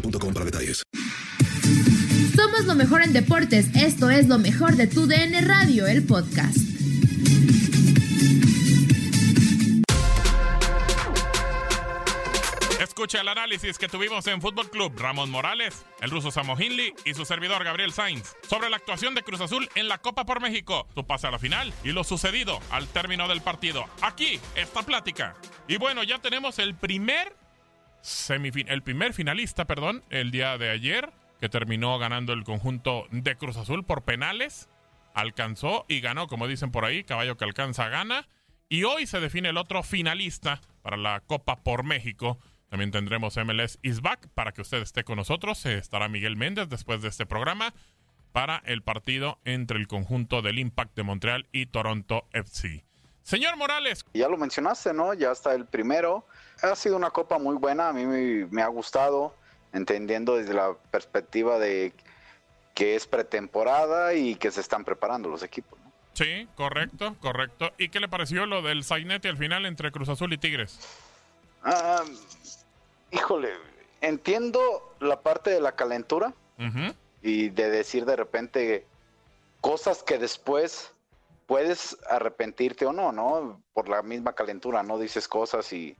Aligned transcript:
boostmobile.com 0.00 0.32
para 0.32 0.44
detalles. 0.44 0.82
Somos 2.34 2.66
lo 2.66 2.74
mejor 2.74 3.02
en 3.02 3.12
deportes. 3.12 3.74
Esto 3.74 4.10
es 4.10 4.28
lo 4.28 4.38
mejor 4.38 4.76
de 4.76 4.86
tu 4.86 5.06
DN 5.06 5.40
Radio, 5.42 5.86
el 5.86 6.04
podcast. 6.04 6.56
Escucha 12.80 13.20
el 13.20 13.28
análisis 13.28 13.76
que 13.76 13.88
tuvimos 13.88 14.26
en 14.26 14.40
Fútbol 14.40 14.70
Club 14.70 14.98
Ramón 14.98 15.30
Morales, 15.30 15.84
el 16.00 16.10
ruso 16.10 16.30
Samo 16.30 16.58
Hinley 16.58 16.94
y 17.04 17.12
su 17.12 17.26
servidor 17.26 17.62
Gabriel 17.62 17.92
Sainz 17.92 18.34
sobre 18.48 18.70
la 18.70 18.76
actuación 18.76 19.14
de 19.14 19.22
Cruz 19.22 19.40
Azul 19.42 19.68
en 19.74 19.88
la 19.88 19.98
Copa 19.98 20.24
por 20.24 20.40
México, 20.40 20.88
su 20.94 21.06
pase 21.06 21.26
a 21.26 21.30
la 21.30 21.38
final 21.38 21.74
y 21.84 21.92
lo 21.92 22.04
sucedido 22.04 22.58
al 22.70 22.86
término 22.88 23.28
del 23.28 23.42
partido. 23.42 23.84
Aquí 24.00 24.40
esta 24.54 24.82
plática. 24.82 25.34
Y 25.68 25.76
bueno, 25.76 26.04
ya 26.04 26.20
tenemos 26.20 26.58
el 26.58 26.74
primer 26.74 27.36
semifin 28.06 28.68
el 28.68 28.82
primer 28.82 29.12
finalista, 29.12 29.64
perdón, 29.64 30.04
el 30.10 30.30
día 30.30 30.56
de 30.58 30.70
ayer 30.70 31.12
que 31.40 31.48
terminó 31.48 31.98
ganando 31.98 32.32
el 32.32 32.44
conjunto 32.44 33.06
de 33.10 33.36
Cruz 33.36 33.56
Azul 33.56 33.84
por 33.84 34.02
penales. 34.02 34.68
Alcanzó 35.12 35.84
y 35.88 36.00
ganó, 36.00 36.28
como 36.28 36.46
dicen 36.46 36.70
por 36.70 36.84
ahí, 36.84 37.04
caballo 37.04 37.36
que 37.36 37.44
alcanza 37.44 37.88
gana. 37.88 38.28
Y 38.68 38.84
hoy 38.84 39.06
se 39.06 39.20
define 39.20 39.48
el 39.48 39.56
otro 39.56 39.82
finalista 39.82 40.60
para 40.82 40.96
la 40.96 41.20
Copa 41.20 41.56
por 41.56 41.84
México. 41.84 42.38
También 42.68 42.90
tendremos 42.90 43.36
MLS 43.36 43.78
is 43.82 44.00
back 44.00 44.28
para 44.34 44.52
que 44.52 44.62
usted 44.62 44.82
esté 44.82 45.04
con 45.04 45.16
nosotros. 45.16 45.64
Estará 45.66 46.08
Miguel 46.08 46.36
Méndez 46.36 46.68
después 46.68 47.02
de 47.02 47.08
este 47.08 47.26
programa 47.26 47.74
para 48.32 48.62
el 48.66 48.82
partido 48.82 49.38
entre 49.44 49.78
el 49.78 49.88
conjunto 49.88 50.42
del 50.42 50.58
Impact 50.58 50.94
de 50.94 51.02
Montreal 51.02 51.46
y 51.52 51.66
Toronto 51.66 52.28
FC. 52.32 52.84
Señor 53.22 53.56
Morales. 53.56 54.04
Ya 54.14 54.28
lo 54.28 54.36
mencionaste, 54.36 54.92
¿no? 54.94 55.12
Ya 55.12 55.32
está 55.32 55.54
el 55.54 55.66
primero. 55.66 56.26
Ha 56.62 56.74
sido 56.74 56.96
una 56.96 57.10
copa 57.10 57.38
muy 57.38 57.56
buena, 57.56 57.88
a 57.88 57.92
mí 57.92 58.06
me, 58.06 58.46
me 58.46 58.62
ha 58.62 58.68
gustado, 58.68 59.34
entendiendo 59.72 60.36
desde 60.36 60.54
la 60.54 60.74
perspectiva 60.90 61.58
de 61.58 61.92
que 62.74 62.94
es 62.94 63.06
pretemporada 63.06 64.14
y 64.14 64.34
que 64.34 64.50
se 64.50 64.60
están 64.60 64.84
preparando 64.84 65.28
los 65.28 65.42
equipos. 65.42 65.78
¿no? 65.80 65.92
Sí, 66.12 66.48
correcto, 66.54 67.16
correcto. 67.20 67.72
¿Y 67.78 67.88
qué 67.88 68.00
le 68.00 68.08
pareció 68.08 68.46
lo 68.46 68.62
del 68.62 68.84
sainete 68.84 69.28
al 69.28 69.36
final 69.36 69.66
entre 69.66 69.90
Cruz 69.92 70.08
Azul 70.08 70.32
y 70.32 70.38
Tigres? 70.38 70.78
Ah, 71.62 72.02
híjole, 73.10 73.50
entiendo 74.00 74.94
la 75.00 75.20
parte 75.20 75.50
de 75.50 75.60
la 75.60 75.72
calentura 75.72 76.32
y 77.22 77.50
de 77.50 77.70
decir 77.70 78.04
de 78.04 78.16
repente 78.16 78.86
cosas 79.60 80.02
que 80.02 80.18
después 80.18 80.92
puedes 81.46 81.96
arrepentirte 82.08 82.86
o 82.86 82.92
no, 82.92 83.12
¿no? 83.12 83.60
Por 83.74 83.88
la 83.88 84.02
misma 84.02 84.34
calentura, 84.34 84.82
¿no? 84.82 84.98
Dices 84.98 85.28
cosas 85.28 85.72
y, 85.72 85.96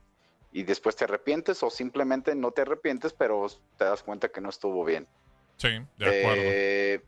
y 0.53 0.63
después 0.63 0.97
te 0.97 1.05
arrepientes 1.05 1.63
o 1.63 1.71
simplemente 1.71 2.35
no 2.35 2.51
te 2.51 2.63
arrepientes, 2.63 3.13
pero 3.13 3.47
te 3.77 3.85
das 3.85 4.03
cuenta 4.03 4.29
que 4.29 4.41
no 4.41 4.49
estuvo 4.49 4.85
bien. 4.85 5.07
Sí, 5.57 5.69
de 5.99 6.21
acuerdo. 6.21 6.43
Eh, 6.45 7.03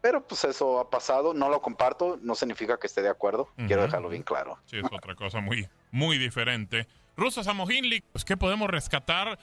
pero 0.00 0.26
pues 0.26 0.44
eso 0.44 0.78
ha 0.78 0.90
pasado, 0.90 1.34
no 1.34 1.48
lo 1.48 1.60
comparto, 1.60 2.18
no 2.22 2.34
significa 2.34 2.78
que 2.78 2.86
esté 2.86 3.02
de 3.02 3.08
acuerdo, 3.08 3.48
quiero 3.66 3.82
dejarlo 3.82 4.08
bien 4.08 4.22
claro. 4.22 4.58
Sí, 4.66 4.78
es 4.78 4.84
otra 4.84 5.14
cosa 5.14 5.40
muy, 5.40 5.68
muy 5.90 6.18
diferente. 6.18 6.86
Russo 7.16 7.42
Samohinli, 7.42 8.02
pues 8.12 8.24
¿qué 8.24 8.36
podemos 8.36 8.70
rescatar, 8.70 9.38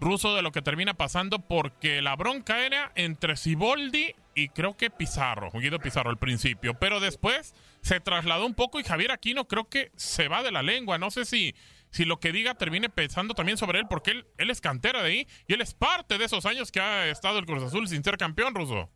Ruso, 0.00 0.34
de 0.34 0.40
lo 0.40 0.50
que 0.50 0.62
termina 0.62 0.94
pasando? 0.94 1.40
Porque 1.40 2.00
la 2.00 2.16
bronca 2.16 2.64
era 2.64 2.90
entre 2.94 3.36
Siboldi 3.36 4.14
y 4.34 4.48
creo 4.48 4.76
que 4.76 4.88
Pizarro, 4.88 5.50
Guido 5.52 5.78
Pizarro 5.78 6.08
al 6.08 6.16
principio, 6.16 6.74
pero 6.74 7.00
después 7.00 7.54
se 7.82 8.00
trasladó 8.00 8.46
un 8.46 8.54
poco 8.54 8.80
y 8.80 8.84
Javier 8.84 9.12
Aquino 9.12 9.46
creo 9.46 9.68
que 9.68 9.90
se 9.96 10.28
va 10.28 10.42
de 10.42 10.52
la 10.52 10.62
lengua. 10.62 10.96
No 10.96 11.10
sé 11.10 11.26
si, 11.26 11.54
si 11.90 12.04
lo 12.04 12.18
que 12.18 12.32
diga 12.32 12.54
termine 12.54 12.88
pensando 12.88 13.34
también 13.34 13.58
sobre 13.58 13.78
él, 13.80 13.86
porque 13.88 14.10
él, 14.12 14.26
él 14.38 14.50
es 14.50 14.60
cantera 14.60 15.02
de 15.02 15.08
ahí 15.08 15.26
y 15.46 15.54
él 15.54 15.60
es 15.60 15.74
parte 15.74 16.18
de 16.18 16.24
esos 16.24 16.44
años 16.46 16.70
que 16.72 16.80
ha 16.80 17.08
estado 17.08 17.38
el 17.38 17.46
Cruz 17.46 17.62
Azul 17.62 17.88
sin 17.88 18.02
ser 18.04 18.16
campeón, 18.16 18.54
Ruso. 18.54 18.88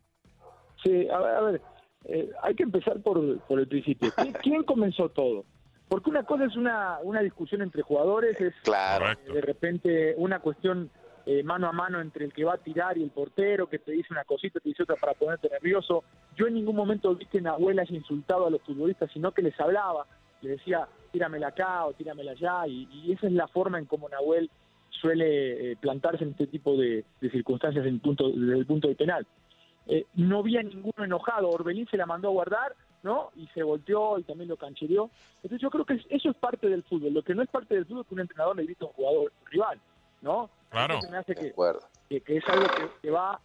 Sí, 0.83 1.07
a 1.09 1.17
ver, 1.19 1.35
a 1.35 1.41
ver, 1.41 1.61
eh, 2.05 2.29
hay 2.41 2.55
que 2.55 2.63
empezar 2.63 3.01
por, 3.01 3.39
por 3.41 3.59
el 3.59 3.67
principio. 3.67 4.09
¿Qui- 4.11 4.37
¿Quién 4.43 4.63
comenzó 4.63 5.09
todo? 5.09 5.45
Porque 5.87 6.09
una 6.09 6.23
cosa 6.23 6.45
es 6.45 6.55
una, 6.55 6.97
una 7.03 7.21
discusión 7.21 7.61
entre 7.61 7.81
jugadores, 7.83 8.39
es 8.41 8.53
Claro. 8.63 9.11
eh, 9.11 9.33
de 9.33 9.41
repente 9.41 10.13
una 10.17 10.39
cuestión 10.39 10.89
eh, 11.25 11.41
mano 11.43 11.67
a 11.67 11.71
mano 11.71 12.01
entre 12.01 12.25
el 12.25 12.33
que 12.33 12.43
va 12.43 12.55
a 12.55 12.57
tirar 12.57 12.97
y 12.97 13.03
el 13.03 13.11
portero, 13.11 13.69
que 13.69 13.79
te 13.79 13.91
dice 13.93 14.07
una 14.11 14.25
cosita, 14.25 14.59
te 14.59 14.67
dice 14.69 14.83
otra 14.83 14.95
para 14.97 15.13
ponerte 15.13 15.49
nervioso. 15.49 16.03
Yo 16.35 16.47
en 16.47 16.55
ningún 16.55 16.75
momento 16.75 17.15
vi 17.15 17.25
que 17.27 17.39
Nahuel 17.41 17.79
haya 17.79 17.95
insultado 17.95 18.47
a 18.47 18.49
los 18.49 18.61
futbolistas, 18.63 19.09
sino 19.13 19.31
que 19.31 19.41
les 19.41 19.57
hablaba, 19.59 20.05
les 20.43 20.57
decía, 20.57 20.87
tíramela 21.11 21.47
acá 21.47 21.85
o 21.85 21.93
tíramela 21.93 22.31
allá, 22.31 22.67
y, 22.67 22.87
y 22.91 23.11
esa 23.13 23.27
es 23.27 23.33
la 23.33 23.47
forma 23.47 23.79
en 23.79 23.85
cómo 23.85 24.09
Nahuel 24.09 24.49
suele 24.89 25.71
eh, 25.71 25.75
plantarse 25.77 26.23
en 26.23 26.31
este 26.31 26.47
tipo 26.47 26.77
de, 26.77 27.03
de 27.19 27.29
circunstancias 27.31 27.85
en 27.85 27.99
punto, 27.99 28.29
desde 28.29 28.57
el 28.59 28.65
punto 28.65 28.87
de 28.87 28.95
penal. 28.95 29.25
Eh, 29.87 30.05
no 30.15 30.43
vi 30.43 30.57
a 30.57 30.63
ninguno 30.63 31.03
enojado. 31.03 31.49
Orbelín 31.49 31.87
se 31.89 31.97
la 31.97 32.05
mandó 32.05 32.29
a 32.29 32.31
guardar, 32.31 32.73
¿no? 33.01 33.31
Y 33.35 33.47
se 33.47 33.63
volteó 33.63 34.17
y 34.17 34.23
también 34.23 34.47
lo 34.49 34.55
canchereó. 34.55 35.09
Entonces 35.37 35.59
yo 35.61 35.69
creo 35.69 35.83
que 35.85 35.95
es- 35.95 36.05
eso 36.09 36.29
es 36.29 36.37
parte 36.37 36.69
del 36.69 36.83
fútbol. 36.83 37.13
Lo 37.13 37.21
que 37.23 37.35
no 37.35 37.41
es 37.41 37.49
parte 37.49 37.75
del 37.75 37.85
fútbol 37.85 38.01
es 38.03 38.07
que 38.07 38.13
un 38.13 38.21
entrenador 38.21 38.55
le 38.55 38.63
grita 38.63 38.85
a 38.85 38.87
un 38.87 38.93
jugador 38.93 39.33
rival, 39.51 39.81
¿no? 40.21 40.49
Claro. 40.69 40.93
Eso 40.95 41.05
se 41.05 41.11
me 41.11 41.17
hace 41.17 41.35
que 42.21 42.37
es 42.37 42.47
algo 42.47 42.65
que, 42.67 42.89
que 43.01 43.11
va 43.11 43.41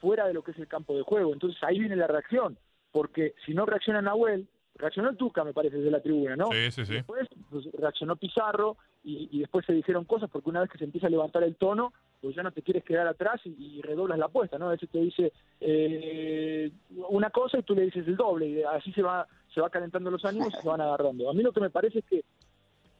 fuera 0.00 0.26
de 0.26 0.34
lo 0.34 0.42
que 0.44 0.52
es 0.52 0.58
el 0.58 0.68
campo 0.68 0.94
de 0.96 1.02
juego. 1.02 1.32
Entonces 1.32 1.60
ahí 1.64 1.78
viene 1.80 1.96
la 1.96 2.06
reacción. 2.06 2.56
Porque 2.92 3.34
si 3.46 3.54
no 3.54 3.64
reacciona 3.66 4.02
Nahuel, 4.02 4.46
reaccionó 4.82 5.10
el 5.10 5.16
Tuca, 5.16 5.44
me 5.44 5.52
parece, 5.52 5.76
desde 5.76 5.92
la 5.92 6.02
tribuna, 6.02 6.34
¿no? 6.34 6.48
Sí, 6.50 6.70
sí, 6.72 6.84
sí. 6.84 6.94
Después 6.94 7.28
pues, 7.48 7.70
reaccionó 7.72 8.16
Pizarro 8.16 8.76
y, 9.04 9.28
y 9.30 9.38
después 9.38 9.64
se 9.64 9.72
dijeron 9.72 10.04
cosas 10.04 10.28
porque 10.28 10.50
una 10.50 10.60
vez 10.60 10.70
que 10.70 10.78
se 10.78 10.84
empieza 10.84 11.06
a 11.06 11.10
levantar 11.10 11.44
el 11.44 11.54
tono, 11.54 11.92
pues 12.20 12.34
ya 12.34 12.42
no 12.42 12.50
te 12.50 12.62
quieres 12.62 12.82
quedar 12.84 13.06
atrás 13.06 13.40
y, 13.44 13.50
y 13.58 13.80
redoblas 13.80 14.18
la 14.18 14.26
apuesta, 14.26 14.58
¿no? 14.58 14.66
A 14.66 14.72
veces 14.72 14.90
te 14.90 14.98
dice 14.98 15.32
eh, 15.60 16.72
una 17.08 17.30
cosa 17.30 17.58
y 17.58 17.62
tú 17.62 17.74
le 17.74 17.82
dices 17.82 18.06
el 18.08 18.16
doble 18.16 18.48
y 18.48 18.62
así 18.64 18.92
se 18.92 19.02
va 19.02 19.26
se 19.54 19.60
va 19.60 19.70
calentando 19.70 20.10
los 20.10 20.24
ánimos 20.24 20.52
y 20.52 20.62
se 20.62 20.68
van 20.68 20.80
agarrando. 20.80 21.30
A 21.30 21.34
mí 21.34 21.42
lo 21.42 21.52
que 21.52 21.60
me 21.60 21.70
parece 21.70 22.00
es 22.00 22.04
que 22.04 22.24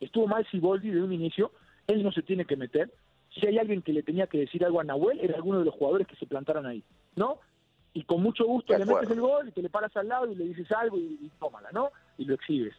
estuvo 0.01 0.27
mal 0.29 0.47
Siboldi 0.51 0.91
de 0.91 1.03
un 1.03 1.13
inicio, 1.13 1.51
él 1.87 2.03
no 2.03 2.13
se 2.13 2.23
tiene 2.23 2.45
que 2.45 2.57
meter. 2.57 2.93
Si 3.35 3.47
hay 3.47 3.59
alguien 3.59 3.83
que 3.83 3.93
le 3.93 4.03
tenía 4.03 4.27
que 4.27 4.39
decir 4.39 4.65
algo 4.65 4.81
a 4.81 4.85
Nahuel, 4.85 5.19
era 5.21 5.35
alguno 5.37 5.59
de 5.59 5.65
los 5.65 5.75
jugadores 5.75 6.07
que 6.07 6.17
se 6.17 6.27
plantaran 6.27 6.67
ahí, 6.67 6.85
¿no? 7.17 7.41
Y 7.95 8.05
con 8.05 8.23
mucho 8.23 8.45
gusto 8.47 8.73
De 8.73 8.79
le 8.79 8.85
acuerdo. 8.85 9.03
metes 9.03 9.17
el 9.17 9.21
gol 9.21 9.49
y 9.49 9.53
te 9.53 9.63
le 9.63 9.69
paras 9.69 9.95
al 9.97 10.09
lado 10.09 10.31
y 10.31 10.35
le 10.35 10.45
dices 10.45 10.71
algo 10.73 10.97
y, 10.99 11.19
y 11.23 11.31
tómala, 11.39 11.69
¿no? 11.73 11.91
Y 12.19 12.25
lo 12.25 12.35
exhibes. 12.35 12.75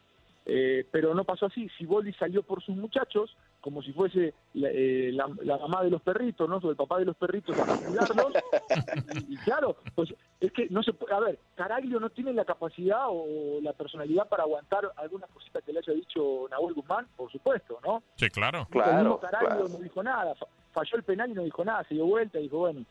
Eh, 0.45 0.85
pero 0.91 1.13
no 1.13 1.23
pasó 1.23 1.45
así. 1.45 1.69
Siboldi 1.77 2.11
salió 2.13 2.43
por 2.43 2.61
sus 2.61 2.75
muchachos, 2.75 3.33
como 3.61 3.81
si 3.81 3.93
fuese 3.93 4.33
la, 4.55 4.69
eh, 4.71 5.11
la- 5.13 5.29
la 5.43 5.57
mamá 5.57 5.83
de 5.83 5.89
los 5.89 6.01
perritos, 6.01 6.49
¿no? 6.49 6.57
O 6.57 6.69
el 6.69 6.75
papá 6.75 6.97
de 6.99 7.05
los 7.05 7.15
perritos 7.15 7.57
a 7.57 7.77
cuidarlos. 7.77 8.33
y, 9.29 9.35
y 9.35 9.37
claro, 9.37 9.77
pues 9.95 10.13
es 10.41 10.51
que 10.51 10.67
no 10.69 10.83
se 10.83 10.91
puede. 10.91 11.13
A 11.13 11.19
ver, 11.21 11.39
Caraglio 11.55 11.99
no 11.99 12.09
tiene 12.09 12.33
la 12.33 12.43
capacidad 12.43 13.05
o 13.07 13.59
la 13.61 13.71
personalidad 13.73 14.27
para 14.27 14.43
aguantar 14.43 14.91
alguna 14.97 15.27
cosita 15.27 15.61
que 15.61 15.71
le 15.71 15.79
haya 15.79 15.93
dicho 15.93 16.47
Nahuel 16.49 16.73
Guzmán, 16.73 17.07
por 17.15 17.31
supuesto, 17.31 17.79
¿no? 17.85 18.03
Sí, 18.15 18.29
claro. 18.29 18.67
mismo 18.69 19.19
Caraglio 19.19 19.67
no 19.69 19.77
dijo 19.77 20.03
nada, 20.03 20.35
fa- 20.35 20.47
falló 20.73 20.97
el 20.97 21.03
penal 21.03 21.29
y 21.31 21.33
no 21.35 21.43
dijo 21.43 21.63
nada, 21.63 21.83
se 21.85 21.93
dio 21.93 22.05
vuelta 22.05 22.39
y 22.39 22.43
dijo, 22.43 22.57
bueno. 22.57 22.83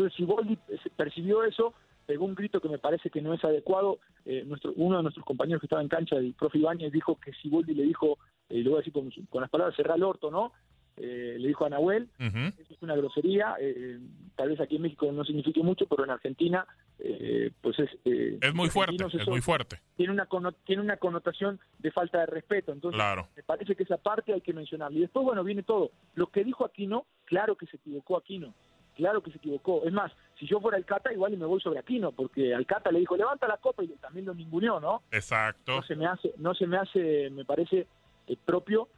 Entonces, 0.00 0.16
si 0.16 0.24
Boldi 0.24 0.58
percibió 0.96 1.44
eso, 1.44 1.74
pegó 2.06 2.24
un 2.24 2.34
grito 2.34 2.60
que 2.60 2.70
me 2.70 2.78
parece 2.78 3.10
que 3.10 3.20
no 3.20 3.34
es 3.34 3.44
adecuado. 3.44 3.98
Eh, 4.24 4.44
nuestro, 4.46 4.72
uno 4.76 4.96
de 4.96 5.02
nuestros 5.02 5.26
compañeros 5.26 5.60
que 5.60 5.66
estaba 5.66 5.82
en 5.82 5.88
cancha, 5.88 6.16
el 6.16 6.32
profe 6.32 6.56
Ibáñez, 6.58 6.90
dijo 6.90 7.18
que 7.20 7.32
si 7.34 7.50
Boldi 7.50 7.74
le 7.74 7.82
dijo, 7.82 8.18
eh, 8.48 8.62
lo 8.62 8.70
voy 8.70 8.78
a 8.78 8.80
decir 8.80 8.92
con, 8.94 9.10
con 9.28 9.42
las 9.42 9.50
palabras, 9.50 9.76
cerrar 9.76 9.98
el 9.98 10.04
orto, 10.04 10.30
¿no? 10.30 10.52
Eh, 10.96 11.36
le 11.38 11.48
dijo 11.48 11.64
a 11.64 11.70
Nahuel, 11.70 12.08
eso 12.18 12.74
es 12.74 12.82
una 12.82 12.94
grosería, 12.96 13.54
eh, 13.58 13.98
tal 14.36 14.50
vez 14.50 14.60
aquí 14.60 14.76
en 14.76 14.82
México 14.82 15.10
no 15.12 15.24
signifique 15.24 15.62
mucho, 15.62 15.86
pero 15.86 16.04
en 16.04 16.10
Argentina, 16.10 16.66
eh, 16.98 17.52
pues 17.62 17.78
es... 17.78 17.88
eh, 18.04 18.38
Es 18.42 18.54
muy 18.54 18.68
fuerte, 18.68 18.96
es 19.14 19.26
muy 19.28 19.40
fuerte. 19.40 19.80
Tiene 19.96 20.12
una, 20.12 20.26
tiene 20.64 20.82
una 20.82 20.96
connotación 20.98 21.58
de 21.78 21.90
falta 21.90 22.20
de 22.20 22.26
respeto, 22.26 22.72
entonces 22.72 22.96
Claro. 22.96 23.28
me 23.36 23.42
parece 23.42 23.74
que 23.76 23.84
esa 23.84 23.96
parte 23.98 24.32
hay 24.34 24.40
que 24.42 24.52
mencionarla. 24.52 24.98
Y 24.98 25.02
después, 25.02 25.24
bueno, 25.24 25.42
viene 25.44 25.62
todo. 25.62 25.90
Lo 26.16 26.26
que 26.26 26.44
dijo 26.44 26.66
Aquino, 26.66 27.06
claro 27.24 27.56
que 27.56 27.66
se 27.66 27.76
equivocó 27.76 28.18
Aquino, 28.18 28.52
claro 29.00 29.22
que 29.22 29.30
se 29.30 29.38
equivocó. 29.38 29.82
Es 29.84 29.92
más, 29.92 30.12
si 30.38 30.46
yo 30.46 30.60
fuera 30.60 30.76
el 30.76 30.84
Cata, 30.84 31.12
igual 31.12 31.32
y 31.32 31.36
me 31.36 31.46
voy 31.46 31.60
sobre 31.60 31.78
Aquino, 31.78 32.12
porque 32.12 32.54
al 32.54 32.66
Cata 32.66 32.92
le 32.92 33.00
dijo, 33.00 33.16
levanta 33.16 33.48
la 33.48 33.56
copa 33.56 33.82
y 33.82 33.88
también 33.88 34.26
lo 34.26 34.34
ninguneó, 34.34 34.78
¿no? 34.78 35.02
Exacto. 35.10 35.76
No 35.76 35.82
se 35.82 35.96
me 35.96 36.06
hace, 36.06 36.34
no 36.36 36.54
se 36.54 36.66
me 36.66 36.76
hace, 36.76 37.30
me 37.30 37.44
parece 37.44 37.86
eh, 38.26 38.36
propio 38.44 38.88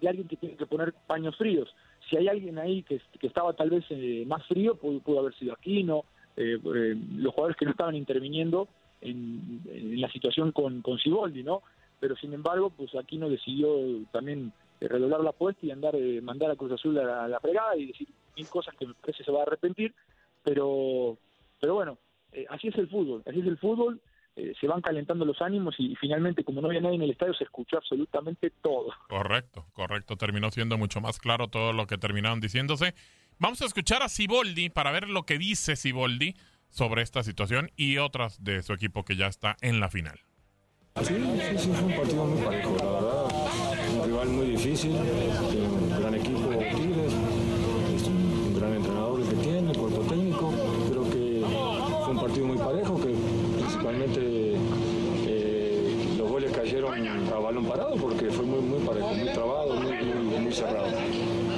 de 0.00 0.08
alguien 0.08 0.28
que 0.28 0.36
tiene 0.36 0.56
que 0.56 0.66
poner 0.66 0.92
paños 1.06 1.36
fríos. 1.36 1.74
Si 2.08 2.16
hay 2.16 2.28
alguien 2.28 2.58
ahí 2.58 2.82
que, 2.82 3.00
que 3.18 3.26
estaba 3.26 3.54
tal 3.54 3.70
vez 3.70 3.84
eh, 3.90 4.24
más 4.26 4.46
frío, 4.46 4.76
pudo, 4.76 5.00
pudo 5.00 5.20
haber 5.20 5.34
sido 5.34 5.54
Aquino, 5.54 6.04
eh, 6.36 6.58
eh, 6.62 6.96
los 7.16 7.32
jugadores 7.34 7.56
que 7.56 7.64
no 7.64 7.72
estaban 7.72 7.96
interviniendo 7.96 8.68
en, 9.00 9.62
en 9.66 10.00
la 10.00 10.10
situación 10.10 10.52
con, 10.52 10.82
con 10.82 10.98
Siboldi, 10.98 11.42
¿no? 11.42 11.62
Pero 12.00 12.14
sin 12.16 12.32
embargo, 12.32 12.70
pues 12.70 12.94
Aquino 12.94 13.28
decidió 13.28 13.68
también 14.12 14.52
eh, 14.80 14.86
redoblar 14.88 15.20
la 15.20 15.30
apuesta 15.30 15.66
y 15.66 15.70
andar, 15.70 15.96
eh, 15.96 16.20
mandar 16.20 16.50
a 16.50 16.56
Cruz 16.56 16.72
Azul 16.72 16.96
a 16.98 17.02
la, 17.02 17.24
a 17.24 17.28
la 17.28 17.40
fregada 17.40 17.76
y 17.76 17.86
decir 17.86 18.08
mil 18.38 18.48
cosas 18.48 18.74
que 18.76 18.86
me 18.86 18.94
parece 18.94 19.24
se 19.24 19.32
va 19.32 19.40
a 19.40 19.42
arrepentir, 19.42 19.94
pero, 20.42 21.18
pero 21.60 21.74
bueno, 21.74 21.98
eh, 22.32 22.46
así 22.48 22.68
es 22.68 22.76
el 22.76 22.88
fútbol, 22.88 23.22
así 23.26 23.40
es 23.40 23.46
el 23.46 23.58
fútbol, 23.58 24.00
eh, 24.36 24.54
se 24.60 24.68
van 24.68 24.80
calentando 24.80 25.24
los 25.24 25.42
ánimos 25.42 25.74
y, 25.78 25.96
finalmente, 25.96 26.44
como 26.44 26.60
no 26.60 26.68
había 26.68 26.80
nadie 26.80 26.94
en 26.94 27.02
el 27.02 27.10
estadio, 27.10 27.34
se 27.34 27.44
escuchó 27.44 27.76
absolutamente 27.76 28.50
todo. 28.62 28.90
Correcto, 29.08 29.66
correcto. 29.72 30.16
Terminó 30.16 30.50
siendo 30.52 30.78
mucho 30.78 31.00
más 31.00 31.18
claro 31.18 31.48
todo 31.48 31.72
lo 31.72 31.88
que 31.88 31.98
terminaron 31.98 32.40
diciéndose. 32.40 32.94
Vamos 33.40 33.60
a 33.62 33.66
escuchar 33.66 34.02
a 34.02 34.08
Siboldi 34.08 34.70
para 34.70 34.92
ver 34.92 35.08
lo 35.08 35.24
que 35.24 35.38
dice 35.38 35.74
Siboldi 35.74 36.34
sobre 36.70 37.02
esta 37.02 37.24
situación 37.24 37.70
y 37.76 37.98
otras 37.98 38.44
de 38.44 38.62
su 38.62 38.72
equipo 38.72 39.04
que 39.04 39.16
ya 39.16 39.26
está 39.26 39.56
en 39.60 39.80
la 39.80 39.88
final. 39.88 40.20
Sí, 41.02 41.14
sí, 41.14 41.58
sí, 41.58 41.70
fue 41.72 41.84
un 41.84 41.96
partido 41.96 42.24
muy 42.24 42.44
parejo, 42.44 42.76
la 42.78 42.90
verdad. 42.90 43.28
Un 43.96 44.04
rival 44.04 44.28
muy 44.28 44.46
difícil, 44.46 44.90
un 44.90 46.00
gran 46.00 46.14
equipo 46.14 46.48
Tigres, 46.48 47.12
gran 48.58 48.74
entrenador 48.74 49.20
el 49.20 49.28
que 49.28 49.36
tiene, 49.36 49.70
el 49.70 49.78
cuerpo 49.78 50.00
técnico. 50.02 50.52
Creo 50.90 51.04
que 51.10 51.44
fue 52.04 52.14
un 52.14 52.20
partido 52.20 52.46
muy 52.46 52.58
parejo, 52.58 52.96
que 52.96 53.14
principalmente 53.56 54.20
eh, 55.26 56.14
los 56.16 56.28
goles 56.28 56.52
cayeron 56.52 57.06
a 57.06 57.38
balón 57.38 57.64
parado 57.64 57.96
porque 57.96 58.30
fue 58.30 58.44
muy, 58.44 58.60
muy 58.60 58.80
parejo, 58.80 59.14
muy 59.14 59.28
trabado, 59.28 59.74
muy, 59.74 59.92
muy, 59.92 60.40
muy 60.40 60.52
cerrado. 60.52 60.88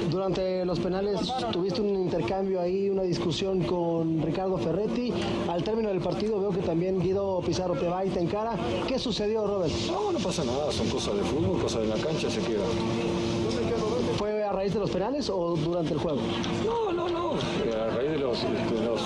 Durante 0.09 0.65
los 0.65 0.79
penales 0.79 1.19
tuviste 1.51 1.81
un 1.81 1.95
intercambio 2.01 2.61
ahí, 2.61 2.89
una 2.89 3.03
discusión 3.03 3.61
con 3.63 4.21
Ricardo 4.21 4.57
Ferretti. 4.57 5.13
Al 5.49 5.63
término 5.63 5.89
del 5.89 6.01
partido 6.01 6.39
veo 6.39 6.51
que 6.51 6.61
también 6.61 6.99
Guido 6.99 7.41
Pizarro 7.41 7.75
te 7.75 7.87
va 7.87 8.05
y 8.05 8.09
te 8.09 8.19
encara. 8.19 8.55
¿Qué 8.87 8.99
sucedió, 8.99 9.47
Robert? 9.47 9.73
No, 9.87 10.11
no 10.11 10.19
pasa 10.19 10.43
nada, 10.43 10.71
son 10.71 10.87
cosas 10.89 11.15
de 11.15 11.21
fútbol, 11.23 11.61
cosas 11.61 11.81
de 11.83 11.87
la 11.87 11.95
cancha, 11.95 12.29
se 12.29 12.41
queda. 12.41 12.65
¿Fue 14.51 14.57
a 14.59 14.63
raíz 14.63 14.73
de 14.73 14.79
los 14.81 14.91
penales 14.91 15.29
o 15.29 15.55
durante 15.55 15.93
el 15.93 15.99
juego? 15.99 16.19
No, 16.65 16.91
no, 16.91 17.07
no. 17.07 17.31
A 17.31 17.95
raíz 17.95 18.11
de 18.11 18.17
los, 18.17 18.41
de 18.43 18.85
los 18.85 18.99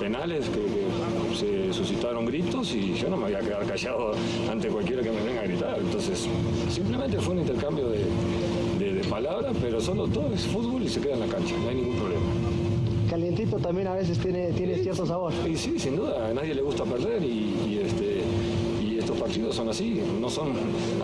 penales 0.00 0.48
que, 0.50 0.60
que 0.60 1.36
se 1.36 1.72
suscitaron 1.72 2.24
gritos 2.26 2.72
y 2.72 2.94
yo 2.94 3.08
no 3.10 3.16
me 3.16 3.24
voy 3.24 3.34
a 3.34 3.40
quedar 3.40 3.64
callado 3.66 4.12
ante 4.48 4.68
cualquiera 4.68 5.02
que 5.02 5.10
me 5.10 5.20
venga 5.24 5.40
a 5.40 5.44
gritar. 5.46 5.78
Entonces, 5.80 6.28
simplemente 6.70 7.18
fue 7.18 7.34
un 7.34 7.40
intercambio 7.40 7.88
de, 7.88 8.04
de- 8.78 8.94
de 8.94 9.04
palabras, 9.08 9.56
pero 9.60 9.80
solo 9.80 10.06
todo 10.06 10.32
es 10.32 10.42
fútbol 10.46 10.84
y 10.84 10.88
se 10.88 11.00
queda 11.00 11.14
en 11.14 11.20
la 11.20 11.26
cancha, 11.26 11.56
no 11.58 11.68
hay 11.70 11.74
ningún 11.74 11.96
problema. 11.96 12.22
Calientito 13.10 13.56
también 13.56 13.88
a 13.88 13.94
veces 13.94 14.16
tiene, 14.18 14.52
tiene 14.52 14.78
cierto 14.78 15.04
sabor. 15.04 15.32
Y 15.50 15.56
sí, 15.56 15.76
sin 15.76 15.96
duda, 15.96 16.28
a 16.28 16.32
nadie 16.34 16.54
le 16.54 16.62
gusta 16.62 16.84
perder 16.84 17.20
y, 17.24 17.52
y, 17.68 17.80
este, 17.84 18.22
y 18.80 18.98
estos 19.00 19.18
partidos 19.18 19.56
son 19.56 19.68
así, 19.68 20.00
no 20.20 20.30
son 20.30 20.52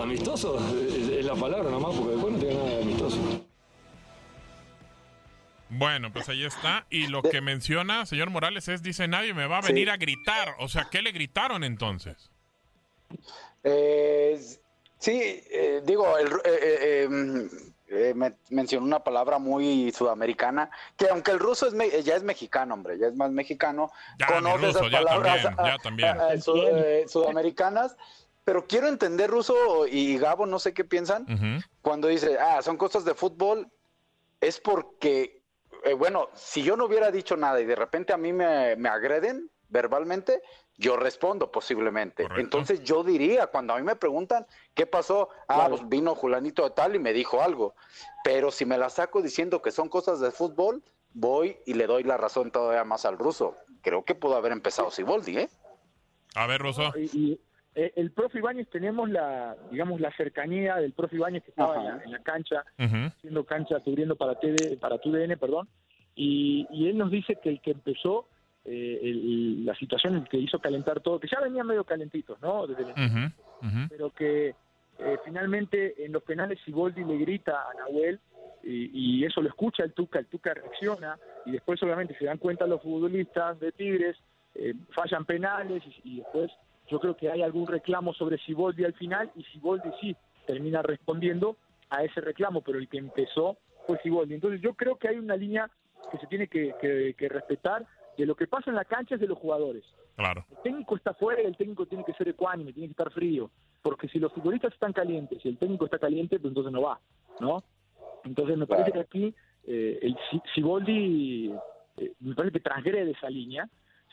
amistosos, 0.00 0.60
es, 0.88 1.08
es 1.08 1.24
la 1.26 1.34
palabra 1.34 1.68
nomás, 1.72 1.92
porque 1.96 2.12
después 2.12 2.32
no 2.34 2.38
tiene 2.38 2.54
nada 2.54 2.68
de 2.70 2.82
amistoso. 2.82 3.16
Bueno, 5.80 6.12
pues 6.12 6.28
ahí 6.28 6.44
está. 6.44 6.86
Y 6.90 7.06
lo 7.06 7.22
que 7.22 7.40
menciona, 7.40 8.04
señor 8.04 8.28
Morales, 8.28 8.68
es, 8.68 8.82
dice, 8.82 9.08
nadie 9.08 9.32
me 9.32 9.46
va 9.46 9.58
a 9.58 9.60
venir 9.62 9.90
a 9.90 9.96
gritar. 9.96 10.54
O 10.58 10.68
sea, 10.68 10.88
¿qué 10.90 11.00
le 11.00 11.10
gritaron 11.10 11.64
entonces? 11.64 12.30
Eh, 13.64 14.38
sí, 14.98 15.42
eh, 15.50 15.80
digo, 15.84 16.18
el, 16.18 16.26
eh, 16.28 16.32
eh, 16.44 16.78
eh, 17.10 17.48
eh, 17.88 18.12
me- 18.14 18.34
mencionó 18.50 18.84
una 18.84 19.02
palabra 19.02 19.38
muy 19.38 19.90
sudamericana, 19.92 20.70
que 20.98 21.08
aunque 21.08 21.30
el 21.30 21.38
ruso 21.38 21.66
es 21.66 21.72
me- 21.72 22.02
ya 22.02 22.14
es 22.14 22.22
mexicano, 22.22 22.74
hombre, 22.74 22.98
ya 22.98 23.06
es 23.08 23.16
más 23.16 23.30
mexicano, 23.30 23.90
Ya, 24.18 24.26
conoce 24.26 24.66
ruso, 24.66 24.78
esas 24.80 24.90
ya 24.90 24.98
palabras 24.98 25.42
también, 25.42 25.66
ya 25.66 25.74
ah, 25.74 25.78
también. 25.82 26.08
ah, 26.20 26.40
su- 26.40 26.56
eh, 26.62 27.04
sudamericanas, 27.08 27.96
pero 28.44 28.66
quiero 28.66 28.86
entender, 28.88 29.30
Ruso 29.30 29.86
y 29.86 30.18
Gabo, 30.18 30.44
no 30.44 30.58
sé 30.58 30.74
qué 30.74 30.84
piensan, 30.84 31.26
cuando 31.82 32.08
dice, 32.08 32.38
ah, 32.38 32.60
son 32.62 32.76
cosas 32.76 33.04
de 33.06 33.14
fútbol, 33.14 33.66
es 34.40 34.60
porque, 34.60 35.39
eh, 35.84 35.94
bueno, 35.94 36.28
si 36.34 36.62
yo 36.62 36.76
no 36.76 36.86
hubiera 36.86 37.10
dicho 37.10 37.36
nada 37.36 37.60
y 37.60 37.64
de 37.66 37.76
repente 37.76 38.12
a 38.12 38.16
mí 38.16 38.32
me, 38.32 38.76
me 38.76 38.88
agreden 38.88 39.50
verbalmente, 39.68 40.42
yo 40.76 40.96
respondo 40.96 41.52
posiblemente. 41.52 42.26
Entonces 42.36 42.82
yo 42.82 43.04
diría, 43.04 43.46
cuando 43.48 43.74
a 43.74 43.76
mí 43.76 43.82
me 43.82 43.96
preguntan, 43.96 44.46
¿qué 44.74 44.86
pasó? 44.86 45.28
Ah, 45.46 45.54
Claro. 45.56 45.70
pues 45.76 45.88
vino 45.88 46.14
Julanito 46.14 46.64
de 46.64 46.70
tal 46.70 46.96
y 46.96 46.98
me 46.98 47.12
dijo 47.12 47.42
algo. 47.42 47.74
Pero 48.24 48.50
si 48.50 48.64
me 48.64 48.78
la 48.78 48.88
saco 48.90 49.22
diciendo 49.22 49.62
que 49.62 49.70
son 49.70 49.88
cosas 49.88 50.20
de 50.20 50.30
fútbol, 50.30 50.82
voy 51.12 51.58
y 51.66 51.74
le 51.74 51.86
doy 51.86 52.02
la 52.02 52.16
razón 52.16 52.50
todavía 52.50 52.84
más 52.84 53.04
al 53.04 53.18
ruso. 53.18 53.56
Creo 53.82 54.04
que 54.04 54.14
pudo 54.14 54.36
haber 54.36 54.52
empezado 54.52 54.90
Siboldi, 54.90 55.38
¿eh? 55.38 55.50
A 56.34 56.46
ver, 56.46 56.60
Ruso. 56.60 56.92
Y, 56.96 57.10
y, 57.12 57.40
eh, 57.74 57.92
el 57.96 58.10
profe 58.10 58.38
Ibáñez 58.38 58.68
tenemos 58.68 59.08
la, 59.10 59.56
digamos, 59.70 60.00
la 60.00 60.10
cercanía 60.16 60.76
del 60.76 60.92
profe 60.92 61.16
Ibáñez 61.16 61.44
que 61.44 61.50
estaba 61.50 61.76
en 61.76 61.84
la, 61.84 62.04
en 62.04 62.10
la 62.12 62.18
cancha, 62.20 62.64
haciendo 63.18 63.44
cancha, 63.44 63.80
cubriendo 63.80 64.16
para 64.16 64.34
TV, 64.40 64.76
para 64.76 64.98
TUDN, 64.98 65.38
perdón, 65.38 65.68
y, 66.16 66.66
y 66.70 66.88
él 66.88 66.98
nos 66.98 67.10
dice 67.10 67.36
que 67.42 67.48
el 67.50 67.60
que 67.60 67.70
empezó 67.72 68.28
eh, 68.64 68.98
el- 69.02 69.64
la 69.64 69.74
situación 69.76 70.16
el 70.16 70.28
que 70.28 70.36
hizo 70.36 70.58
calentar 70.58 71.00
todo, 71.00 71.18
que 71.18 71.28
ya 71.28 71.40
venía 71.40 71.64
medio 71.64 71.84
calentitos, 71.84 72.38
¿no? 72.42 72.66
Desde 72.66 72.82
el- 72.82 72.92
pero 73.88 74.10
que 74.10 74.54
eh, 74.98 75.16
finalmente 75.24 76.04
en 76.04 76.12
los 76.12 76.22
penales 76.24 76.58
Siboldi 76.64 77.02
le 77.04 77.16
grita 77.16 77.70
a 77.70 77.74
Nahuel 77.74 78.20
y, 78.62 78.90
y 79.20 79.24
eso 79.24 79.40
lo 79.40 79.48
escucha 79.48 79.82
el 79.82 79.94
Tuca, 79.94 80.18
el 80.18 80.26
Tuca 80.26 80.52
reacciona 80.52 81.18
y 81.46 81.52
después 81.52 81.82
obviamente 81.82 82.14
se 82.18 82.26
dan 82.26 82.36
cuenta 82.36 82.66
los 82.66 82.82
futbolistas 82.82 83.58
de 83.60 83.72
Tigres, 83.72 84.16
eh, 84.56 84.74
fallan 84.90 85.24
penales 85.24 85.82
y, 86.04 86.16
y 86.16 86.16
después 86.18 86.50
yo 86.90 86.98
creo 87.00 87.16
que 87.16 87.30
hay 87.30 87.42
algún 87.42 87.66
reclamo 87.66 88.12
sobre 88.14 88.38
Siboldi 88.38 88.84
al 88.84 88.94
final 88.94 89.30
y 89.36 89.44
Siboldi 89.44 89.90
sí 90.00 90.16
termina 90.46 90.82
respondiendo 90.82 91.56
a 91.88 92.02
ese 92.04 92.20
reclamo, 92.20 92.60
pero 92.62 92.78
el 92.78 92.88
que 92.88 92.98
empezó 92.98 93.56
fue 93.86 93.98
Siboldi. 94.02 94.34
Entonces 94.34 94.60
yo 94.60 94.74
creo 94.74 94.96
que 94.96 95.08
hay 95.08 95.16
una 95.18 95.36
línea 95.36 95.70
que 96.10 96.18
se 96.18 96.26
tiene 96.26 96.48
que, 96.48 96.74
que- 96.80 97.14
que 97.16 97.28
respetar 97.28 97.86
de 98.16 98.26
lo 98.26 98.34
que 98.34 98.46
pasa 98.46 98.70
en 98.70 98.76
la 98.76 98.84
cancha 98.84 99.14
es 99.14 99.20
de 99.20 99.26
los 99.28 99.38
jugadores. 99.38 99.84
Claro. 100.16 100.44
El 100.50 100.56
técnico 100.62 100.96
está 100.96 101.14
fuera 101.14 101.40
y 101.42 101.46
el 101.46 101.56
técnico 101.56 101.86
tiene 101.86 102.04
que 102.04 102.12
ser 102.14 102.28
ecuánime, 102.28 102.72
tiene 102.72 102.88
que 102.88 102.92
estar 102.92 103.10
frío. 103.12 103.50
Porque 103.82 104.08
si 104.08 104.18
los 104.18 104.32
futbolistas 104.32 104.72
están 104.74 104.92
calientes 104.92 105.42
y 105.44 105.48
el 105.48 105.56
técnico 105.58 105.84
está 105.86 105.98
caliente, 105.98 106.38
pues 106.38 106.50
entonces 106.50 106.72
no 106.72 106.82
va, 106.82 107.00
¿no? 107.40 107.62
Entonces 108.24 108.58
me 108.58 108.66
parece 108.66 108.92
que 108.92 109.00
aquí 109.00 109.34
eh, 109.66 109.98
el 110.02 110.16
Si- 110.30 110.42
Siboldi 110.54 111.54
eh, 111.96 112.12
me 112.20 112.34
parece 112.34 112.52
que 112.54 112.60
transgrede 112.60 113.12
esa 113.12 113.30
línea, 113.30 113.68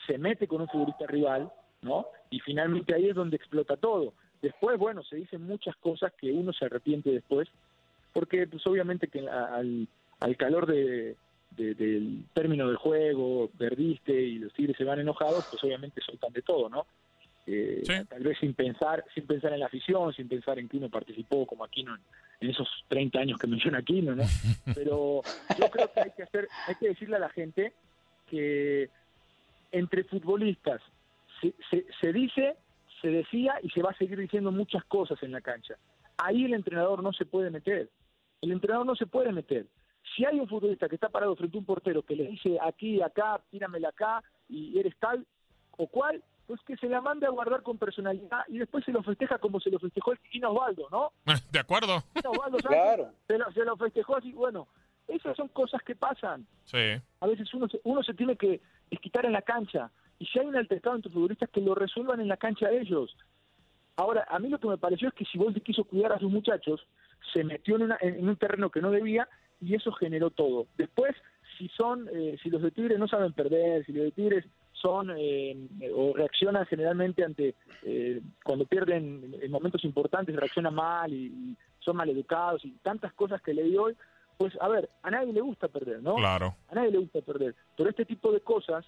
se 0.06 0.16
mete 0.16 0.46
con 0.46 0.62
un 0.62 0.68
futbolista 0.68 1.06
rival, 1.06 1.50
¿no? 1.82 2.06
Y 2.30 2.40
finalmente 2.40 2.94
ahí 2.94 3.08
es 3.08 3.14
donde 3.14 3.36
explota 3.36 3.76
todo. 3.76 4.14
Después, 4.42 4.78
bueno, 4.78 5.02
se 5.02 5.16
dicen 5.16 5.42
muchas 5.42 5.74
cosas 5.76 6.12
que 6.20 6.30
uno 6.30 6.52
se 6.52 6.64
arrepiente 6.66 7.10
después, 7.10 7.48
porque 8.12 8.46
pues 8.46 8.66
obviamente 8.66 9.08
que 9.08 9.28
al, 9.28 9.88
al 10.20 10.36
calor 10.36 10.66
de, 10.66 11.16
de- 11.56 11.74
del 11.74 12.24
término 12.34 12.66
del 12.68 12.76
juego, 12.76 13.50
perdiste 13.58 14.12
y 14.12 14.38
los 14.38 14.52
Tigres 14.52 14.76
se 14.76 14.84
van 14.84 15.00
enojados, 15.00 15.44
pues 15.50 15.62
obviamente 15.64 16.00
soltan 16.02 16.32
de 16.32 16.42
todo, 16.42 16.68
¿no? 16.68 16.86
Eh, 17.46 17.82
Tal 18.04 18.22
vez 18.22 18.36
sin 18.38 18.52
pensar, 18.52 19.02
sin 19.14 19.26
pensar 19.26 19.52
en 19.54 19.60
la 19.60 19.66
afición, 19.66 20.12
sin 20.12 20.28
pensar 20.28 20.58
en 20.58 20.68
que 20.68 20.76
uno 20.76 20.90
participó 20.90 21.46
como 21.46 21.64
Aquino 21.64 21.94
en, 21.94 22.00
en 22.40 22.50
esos 22.50 22.68
30 22.88 23.18
años 23.20 23.38
que 23.40 23.46
menciona 23.46 23.78
Aquino, 23.78 24.14
¿no? 24.14 24.24
Pero 24.74 25.22
yo 25.58 25.70
creo 25.70 25.90
que 25.92 26.00
hay 26.00 26.10
que 26.14 26.22
hacer, 26.24 26.48
hay 26.66 26.74
que 26.74 26.88
decirle 26.88 27.16
a 27.16 27.20
la 27.20 27.30
gente 27.30 27.72
que 28.30 28.90
entre 29.72 30.04
futbolistas 30.04 30.80
se, 31.40 31.54
se, 31.70 31.86
se 32.00 32.12
dice, 32.12 32.56
se 33.00 33.08
decía 33.08 33.54
y 33.62 33.70
se 33.70 33.82
va 33.82 33.90
a 33.90 33.96
seguir 33.96 34.18
diciendo 34.18 34.52
muchas 34.52 34.84
cosas 34.84 35.22
en 35.22 35.32
la 35.32 35.40
cancha. 35.40 35.74
Ahí 36.16 36.44
el 36.44 36.54
entrenador 36.54 37.02
no 37.02 37.12
se 37.12 37.26
puede 37.26 37.50
meter. 37.50 37.90
El 38.40 38.52
entrenador 38.52 38.86
no 38.86 38.96
se 38.96 39.06
puede 39.06 39.32
meter. 39.32 39.66
Si 40.16 40.24
hay 40.24 40.40
un 40.40 40.48
futbolista 40.48 40.88
que 40.88 40.94
está 40.94 41.08
parado 41.08 41.36
frente 41.36 41.56
a 41.56 41.60
un 41.60 41.66
portero 41.66 42.02
que 42.02 42.16
le 42.16 42.26
dice 42.28 42.58
aquí, 42.60 43.00
acá, 43.02 43.40
tíramela 43.50 43.90
acá 43.90 44.22
y 44.48 44.78
eres 44.78 44.96
tal 44.98 45.26
o 45.76 45.86
cual, 45.86 46.22
pues 46.46 46.60
que 46.62 46.76
se 46.76 46.88
la 46.88 47.00
mande 47.00 47.26
a 47.26 47.30
guardar 47.30 47.62
con 47.62 47.78
personalidad 47.78 48.40
y 48.48 48.58
después 48.58 48.84
se 48.84 48.90
lo 48.90 49.02
festeja 49.02 49.38
como 49.38 49.60
se 49.60 49.70
lo 49.70 49.78
festejó 49.78 50.12
el 50.12 50.18
Kino 50.18 50.50
Osvaldo, 50.50 50.88
¿no? 50.90 51.12
De 51.52 51.58
acuerdo. 51.58 52.02
Osvaldo 52.24 52.58
Sánchez 52.58 53.06
se, 53.26 53.38
lo, 53.38 53.52
se 53.52 53.64
lo 53.64 53.76
festejó 53.76 54.16
así, 54.16 54.32
bueno, 54.32 54.66
esas 55.06 55.36
son 55.36 55.48
cosas 55.48 55.82
que 55.82 55.94
pasan. 55.94 56.46
Sí. 56.64 57.00
A 57.20 57.26
veces 57.26 57.52
uno 57.54 57.68
se, 57.68 57.80
uno 57.84 58.02
se 58.02 58.14
tiene 58.14 58.36
que 58.36 58.60
desquitar 58.90 59.24
en 59.26 59.32
la 59.32 59.42
cancha. 59.42 59.90
Y 60.18 60.26
si 60.26 60.38
hay 60.38 60.46
un 60.46 60.56
altercado 60.56 60.96
entre 60.96 61.12
futbolistas, 61.12 61.48
que 61.50 61.60
lo 61.60 61.74
resuelvan 61.74 62.20
en 62.20 62.28
la 62.28 62.36
cancha 62.36 62.70
ellos. 62.70 63.16
Ahora, 63.96 64.24
a 64.28 64.38
mí 64.38 64.48
lo 64.48 64.58
que 64.58 64.68
me 64.68 64.78
pareció 64.78 65.08
es 65.08 65.14
que 65.14 65.24
si 65.24 65.38
Boldi 65.38 65.60
quiso 65.60 65.84
cuidar 65.84 66.12
a 66.12 66.18
sus 66.18 66.30
muchachos, 66.30 66.86
se 67.32 67.42
metió 67.44 67.76
en, 67.76 67.82
una- 67.82 67.98
en- 68.00 68.28
un 68.28 68.36
terreno 68.36 68.70
que 68.70 68.80
no 68.80 68.90
debía 68.90 69.28
y 69.60 69.74
eso 69.74 69.90
generó 69.92 70.30
todo. 70.30 70.66
Después, 70.76 71.14
si 71.56 71.68
son, 71.68 72.08
eh, 72.14 72.36
si 72.42 72.48
los 72.50 72.62
de 72.62 72.70
Tigres 72.70 72.98
no 72.98 73.08
saben 73.08 73.32
perder, 73.32 73.84
si 73.86 73.92
los 73.92 74.04
de 74.04 74.10
Tigres 74.12 74.44
son 74.72 75.10
eh, 75.16 75.56
o 75.94 76.12
reaccionan 76.14 76.64
generalmente 76.66 77.24
ante 77.24 77.56
eh, 77.82 78.20
cuando 78.44 78.64
pierden 78.66 79.34
en 79.42 79.50
momentos 79.50 79.84
importantes, 79.84 80.36
reaccionan 80.36 80.74
mal 80.74 81.12
y, 81.12 81.26
y 81.26 81.56
son 81.80 81.96
maleducados 81.96 82.64
y 82.64 82.70
tantas 82.82 83.12
cosas 83.14 83.42
que 83.42 83.52
leí 83.54 83.76
hoy, 83.76 83.96
pues 84.36 84.56
a 84.60 84.68
ver, 84.68 84.88
a 85.02 85.10
nadie 85.10 85.32
le 85.32 85.40
gusta 85.40 85.66
perder, 85.66 86.00
¿no? 86.00 86.14
Claro. 86.14 86.54
A 86.68 86.76
nadie 86.76 86.92
le 86.92 86.98
gusta 86.98 87.20
perder. 87.22 87.56
Pero 87.76 87.90
este 87.90 88.04
tipo 88.04 88.30
de 88.30 88.40
cosas, 88.40 88.84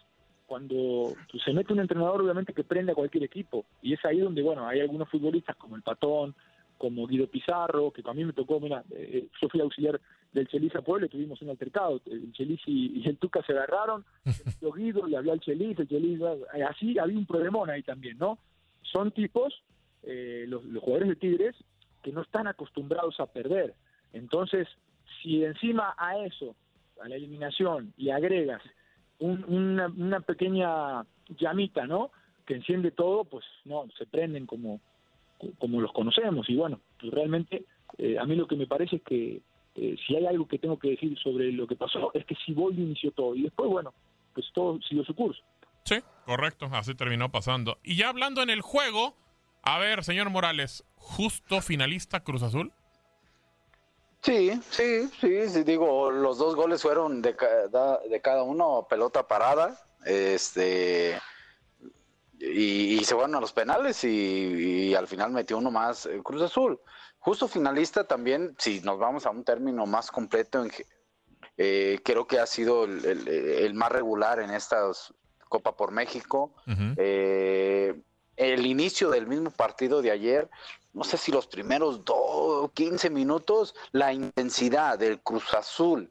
cuando 0.51 1.15
pues, 1.31 1.45
se 1.45 1.53
mete 1.53 1.73
un 1.73 1.79
entrenador, 1.79 2.21
obviamente 2.21 2.53
que 2.53 2.65
prende 2.65 2.91
a 2.91 2.97
cualquier 2.97 3.23
equipo. 3.23 3.67
Y 3.83 3.93
es 3.93 4.05
ahí 4.05 4.19
donde, 4.19 4.43
bueno, 4.43 4.67
hay 4.67 4.81
algunos 4.81 5.09
futbolistas 5.09 5.55
como 5.55 5.77
el 5.77 5.83
Patón, 5.83 6.35
como 6.77 7.07
Guido 7.07 7.29
Pizarro, 7.29 7.93
que 7.93 8.03
a 8.05 8.13
mí 8.13 8.25
me 8.25 8.33
tocó, 8.33 8.59
mira, 8.59 8.83
eh, 8.91 9.29
yo 9.41 9.49
fui 9.49 9.61
auxiliar 9.61 10.01
del 10.33 10.49
Chelis 10.49 10.75
a 10.75 10.83
Puebla 10.83 11.07
y 11.07 11.09
tuvimos 11.09 11.41
un 11.41 11.51
altercado. 11.51 12.01
El 12.05 12.33
Chelis 12.33 12.61
y, 12.67 12.99
y 12.99 13.09
el 13.09 13.17
Tuca 13.17 13.45
se 13.47 13.53
agarraron, 13.53 14.05
metió 14.45 14.73
Guido, 14.73 15.07
le 15.07 15.19
habló 15.19 15.31
al 15.31 15.41
Chelis, 15.41 15.79
el 15.79 15.87
Chelis, 15.87 16.21
eh, 16.21 16.65
así 16.65 16.99
había 16.99 17.17
un 17.17 17.27
problemón 17.27 17.71
ahí 17.71 17.85
también, 17.85 18.19
¿no? 18.19 18.37
Son 18.83 19.13
tipos, 19.13 19.55
eh, 20.03 20.47
los, 20.49 20.65
los 20.65 20.83
jugadores 20.83 21.11
de 21.11 21.15
Tigres, 21.15 21.55
que 22.03 22.11
no 22.11 22.23
están 22.23 22.49
acostumbrados 22.49 23.21
a 23.21 23.27
perder. 23.27 23.73
Entonces, 24.13 24.67
si 25.23 25.45
encima 25.45 25.95
a 25.97 26.19
eso, 26.19 26.57
a 27.01 27.09
la 27.09 27.15
eliminación, 27.15 27.95
le 27.99 28.13
agregas 28.13 28.63
un- 29.21 29.45
una, 29.49 29.87
una 29.87 30.21
pequeña 30.21 31.05
llamita, 31.39 31.87
¿no? 31.87 32.11
Que 32.47 32.55
enciende 32.55 32.91
todo, 32.91 33.25
pues 33.25 33.45
no, 33.65 33.87
se 33.97 34.07
prenden 34.07 34.47
como, 34.47 34.81
como 35.59 35.81
los 35.81 35.93
conocemos. 35.93 36.49
Y 36.51 36.57
bueno, 36.57 36.81
pues 36.99 37.13
realmente 37.13 37.65
eh, 37.99 38.19
a 38.19 38.25
mí 38.25 38.35
lo 38.37 38.47
que 38.47 38.57
me 38.57 38.67
parece 38.67 38.97
es 38.97 39.03
que 39.03 39.41
eh, 39.77 39.97
si 40.07 40.17
hay 40.17 40.27
algo 40.27 40.49
que 40.49 40.59
tengo 40.59 40.79
que 40.79 40.91
decir 40.91 41.17
sobre 41.21 41.53
lo 41.53 41.67
que 41.67 41.77
pasó, 41.77 42.11
es 42.15 42.25
que 42.27 42.35
Siboldi 42.45 42.83
inició 42.83 43.13
todo. 43.13 43.35
Y 43.37 43.43
después, 43.43 43.71
bueno, 43.71 43.95
pues 44.35 44.47
todo 44.53 44.81
siguió 44.83 45.05
su 45.05 45.15
curso. 45.15 45.41
Sí, 45.85 45.97
correcto, 46.27 46.69
así 46.73 46.95
terminó 46.95 47.31
pasando. 47.31 47.79
Y 47.83 47.97
ya 47.97 48.09
hablando 48.11 48.43
en 48.43 48.51
el 48.51 48.61
juego, 48.61 49.15
a 49.63 49.79
ver, 49.79 50.03
señor 50.05 50.31
Morales, 50.31 50.85
justo 50.97 51.61
finalista 51.63 52.21
Cruz 52.21 52.43
Azul. 52.43 52.73
Sí, 54.23 54.61
sí, 54.71 55.09
sí, 55.21 55.49
sí, 55.49 55.63
digo, 55.65 56.11
los 56.11 56.37
dos 56.39 56.55
goles 56.55 56.83
fueron 56.83 57.23
de 57.23 57.35
cada, 57.37 57.99
de 58.01 58.21
cada 58.21 58.43
uno 58.43 58.87
pelota 58.89 59.27
parada, 59.27 59.81
este, 60.05 61.19
y, 62.39 62.99
y 62.99 63.05
se 63.05 63.15
fueron 63.15 63.35
a 63.35 63.41
los 63.41 63.53
penales 63.53 64.05
y, 64.05 64.09
y 64.89 64.95
al 64.95 65.09
final 65.09 65.31
metió 65.31 65.59
uno 65.59 65.71
más 65.71 66.07
eh, 66.07 66.21
Cruz 66.23 66.43
Azul. 66.43 66.79
Justo 67.19 67.49
finalista 67.49 68.05
también, 68.05 68.55
si 68.59 68.81
nos 68.81 68.99
vamos 68.99 69.27
a 69.27 69.31
un 69.31 69.45
término 69.45 69.87
más 69.87 70.11
completo, 70.11 70.63
en, 70.63 70.71
eh, 71.57 71.99
creo 72.05 72.27
que 72.27 72.39
ha 72.39 72.47
sido 72.47 72.85
el, 72.85 73.05
el- 73.05 73.29
el 73.29 73.75
más 73.75 73.91
regular 73.93 74.41
en 74.41 74.51
esta 74.51 74.83
Copa 75.49 75.77
por 75.77 75.91
México. 75.93 76.55
Eh, 76.97 78.03
el 78.41 78.67
inicio 78.67 79.11
del 79.11 79.27
mismo 79.27 79.51
partido 79.51 80.01
de 80.03 80.11
ayer, 80.11 80.49
no 80.95 81.05
sé 81.05 81.17
si 81.19 81.31
los 81.31 81.47
primeros 81.47 82.05
do- 82.05 82.71
15 82.75 83.11
minutos, 83.11 83.75
la 83.93 84.13
intensidad 84.13 84.99
del 84.99 85.21
Cruz 85.21 85.53
Azul 85.55 86.11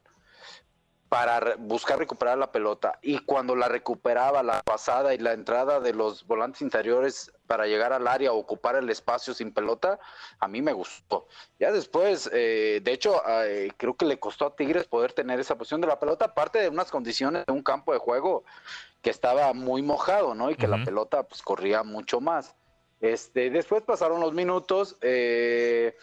para 1.10 1.56
buscar 1.58 1.98
recuperar 1.98 2.38
la 2.38 2.52
pelota 2.52 3.00
y 3.02 3.18
cuando 3.18 3.56
la 3.56 3.66
recuperaba 3.66 4.44
la 4.44 4.62
pasada 4.62 5.12
y 5.12 5.18
la 5.18 5.32
entrada 5.32 5.80
de 5.80 5.92
los 5.92 6.24
volantes 6.24 6.62
interiores 6.62 7.32
para 7.48 7.66
llegar 7.66 7.92
al 7.92 8.06
área, 8.06 8.32
ocupar 8.32 8.76
el 8.76 8.88
espacio 8.88 9.34
sin 9.34 9.52
pelota, 9.52 9.98
a 10.38 10.46
mí 10.46 10.62
me 10.62 10.72
gustó. 10.72 11.26
Ya 11.58 11.72
después, 11.72 12.30
eh, 12.32 12.80
de 12.84 12.92
hecho, 12.92 13.20
eh, 13.26 13.72
creo 13.76 13.96
que 13.96 14.06
le 14.06 14.20
costó 14.20 14.46
a 14.46 14.54
Tigres 14.54 14.86
poder 14.86 15.12
tener 15.12 15.40
esa 15.40 15.58
posición 15.58 15.80
de 15.80 15.88
la 15.88 15.98
pelota, 15.98 16.26
aparte 16.26 16.60
de 16.60 16.68
unas 16.68 16.92
condiciones 16.92 17.44
de 17.44 17.52
un 17.52 17.64
campo 17.64 17.92
de 17.92 17.98
juego 17.98 18.44
que 19.02 19.10
estaba 19.10 19.52
muy 19.52 19.82
mojado, 19.82 20.36
¿no? 20.36 20.48
Y 20.48 20.54
que 20.54 20.68
la 20.68 20.84
pelota 20.84 21.24
pues 21.24 21.42
corría 21.42 21.82
mucho 21.82 22.20
más. 22.20 22.54
Este, 23.00 23.50
después 23.50 23.82
pasaron 23.82 24.20
los 24.20 24.32
minutos, 24.32 24.96
eh, 25.00 25.96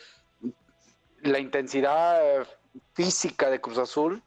la 1.22 1.40
intensidad 1.40 2.42
eh, 2.42 2.46
física 2.94 3.50
de 3.50 3.62
Cruz 3.62 3.78
Azul 3.78 4.22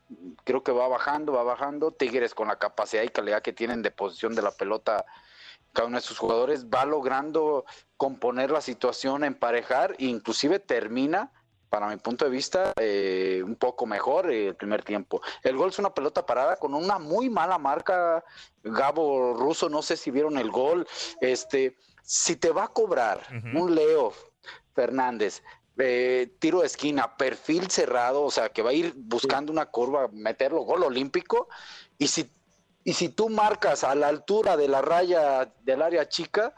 creo 0.45 0.62
que 0.62 0.73
va 0.73 0.88
bajando, 0.88 1.33
va 1.33 1.42
bajando. 1.42 1.92
Tigres 1.92 2.35
con 2.35 2.49
la 2.49 2.57
capacidad 2.57 3.02
y 3.02 3.09
calidad 3.09 3.42
que 3.42 3.52
tienen 3.52 3.83
de 3.83 3.90
posición 3.90 4.35
de 4.35 4.42
la 4.42 4.52
pelota 4.52 5.04
cada 5.73 5.88
uno 5.88 5.99
de 5.99 6.02
sus 6.02 6.19
jugadores 6.19 6.66
va 6.66 6.85
logrando 6.85 7.64
componer 7.97 8.50
la 8.50 8.61
situación, 8.61 9.25
emparejar 9.25 9.95
e 9.99 10.07
inclusive 10.07 10.59
termina, 10.59 11.30
para 11.69 11.87
mi 11.87 11.97
punto 11.97 12.25
de 12.25 12.30
vista, 12.33 12.73
eh, 12.80 13.42
un 13.45 13.54
poco 13.54 13.87
mejor 13.87 14.33
eh, 14.33 14.49
el 14.49 14.57
primer 14.57 14.83
tiempo. 14.83 15.23
El 15.42 15.57
gol 15.57 15.69
es 15.69 15.78
una 15.78 15.95
pelota 15.95 16.26
parada 16.26 16.57
con 16.57 16.75
una 16.75 16.99
muy 16.99 17.30
mala 17.30 17.59
marca. 17.59 18.25
Gabo 18.64 19.35
Russo, 19.35 19.69
no 19.69 19.80
sé 19.80 19.97
si 19.97 20.11
vieron 20.11 20.37
el 20.37 20.50
gol. 20.50 20.87
Este, 21.21 21.76
si 22.02 22.35
te 22.35 22.50
va 22.50 22.64
a 22.64 22.69
cobrar 22.69 23.21
un 23.54 23.75
Leo 23.76 24.12
Fernández, 24.75 25.45
eh, 25.82 26.30
tiro 26.38 26.60
de 26.60 26.66
esquina, 26.66 27.16
perfil 27.16 27.70
cerrado, 27.70 28.22
o 28.22 28.30
sea, 28.30 28.49
que 28.49 28.62
va 28.62 28.70
a 28.70 28.75
ir 28.75 28.92
buscando 28.96 29.52
una 29.52 29.66
curva, 29.66 30.08
meterlo 30.12 30.62
gol 30.62 30.82
olímpico, 30.84 31.49
y 31.99 32.08
si, 32.08 32.30
y 32.84 32.92
si 32.94 33.08
tú 33.08 33.28
marcas 33.28 33.84
a 33.84 33.94
la 33.94 34.08
altura 34.08 34.56
de 34.56 34.68
la 34.68 34.82
raya 34.82 35.52
del 35.62 35.82
área 35.82 36.08
chica, 36.08 36.54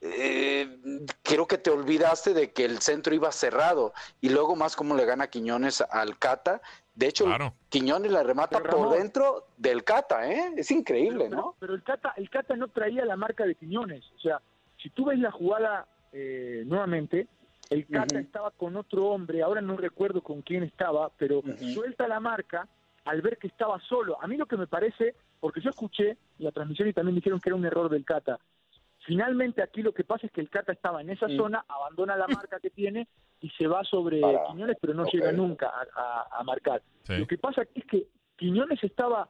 eh, 0.00 0.78
creo 1.24 1.46
que 1.46 1.58
te 1.58 1.70
olvidaste 1.70 2.32
de 2.32 2.52
que 2.52 2.64
el 2.64 2.78
centro 2.80 3.14
iba 3.14 3.32
cerrado 3.32 3.92
y 4.20 4.28
luego 4.28 4.54
más 4.54 4.76
como 4.76 4.94
le 4.94 5.04
gana 5.04 5.26
Quiñones 5.28 5.80
al 5.80 6.18
Cata. 6.18 6.60
De 6.94 7.08
hecho, 7.08 7.26
Quiñones 7.68 8.12
la 8.12 8.22
remata 8.22 8.58
Pero, 8.60 8.70
por 8.70 8.80
Ramón- 8.84 8.98
dentro 8.98 9.48
del 9.56 9.82
Cata, 9.82 10.30
¿eh? 10.30 10.52
Es 10.56 10.70
increíble, 10.70 11.28
¿no? 11.28 11.56
Pero 11.58 11.74
el 11.74 11.82
Cata, 11.82 12.12
el 12.16 12.30
Cata 12.30 12.54
no 12.54 12.68
traía 12.68 13.04
la 13.04 13.16
marca 13.16 13.44
de 13.44 13.56
Quiñones. 13.56 14.04
O 14.16 14.20
sea, 14.20 14.40
si 14.80 14.90
tú 14.90 15.06
ves 15.06 15.18
la 15.18 15.32
jugada 15.32 15.88
eh, 16.12 16.62
nuevamente, 16.64 17.26
el 17.70 17.86
Cata 17.86 18.18
estaba 18.18 18.50
con 18.50 18.76
otro 18.76 19.06
hombre, 19.06 19.42
ahora 19.42 19.60
no 19.60 19.76
recuerdo 19.76 20.22
con 20.22 20.42
quién 20.42 20.62
estaba, 20.62 21.10
pero 21.18 21.42
suelta 21.74 22.08
la 22.08 22.18
marca 22.20 22.66
al 23.04 23.20
ver 23.22 23.36
que 23.38 23.46
estaba 23.46 23.78
solo. 23.80 24.16
A 24.22 24.26
mí 24.26 24.36
lo 24.36 24.46
que 24.46 24.56
me 24.56 24.66
parece, 24.66 25.14
porque 25.40 25.60
yo 25.60 25.70
escuché 25.70 26.16
la 26.38 26.50
transmisión 26.52 26.88
y 26.88 26.92
también 26.92 27.14
dijeron 27.16 27.40
que 27.40 27.48
era 27.50 27.56
un 27.56 27.64
error 27.66 27.88
del 27.90 28.04
Cata. 28.04 28.38
Finalmente 29.06 29.62
aquí 29.62 29.82
lo 29.82 29.92
que 29.92 30.04
pasa 30.04 30.26
es 30.26 30.32
que 30.32 30.40
el 30.40 30.50
Cata 30.50 30.72
estaba 30.72 31.00
en 31.00 31.10
esa 31.10 31.28
Sí. 31.28 31.36
zona, 31.36 31.64
abandona 31.68 32.16
la 32.16 32.26
marca 32.26 32.58
que 32.60 32.70
tiene 32.70 33.08
y 33.40 33.48
se 33.50 33.66
va 33.66 33.84
sobre 33.84 34.20
Para- 34.20 34.46
Quiñones, 34.48 34.76
pero 34.80 34.94
no 34.94 35.04
llega 35.04 35.32
nunca 35.32 35.68
a, 35.68 35.86
a- 35.94 36.40
a 36.40 36.44
marcar. 36.44 36.82
Lo 37.08 37.26
que 37.26 37.38
pasa 37.38 37.62
aquí 37.62 37.80
es 37.80 37.86
que 37.86 38.06
Quiñones 38.36 38.82
estaba 38.84 39.28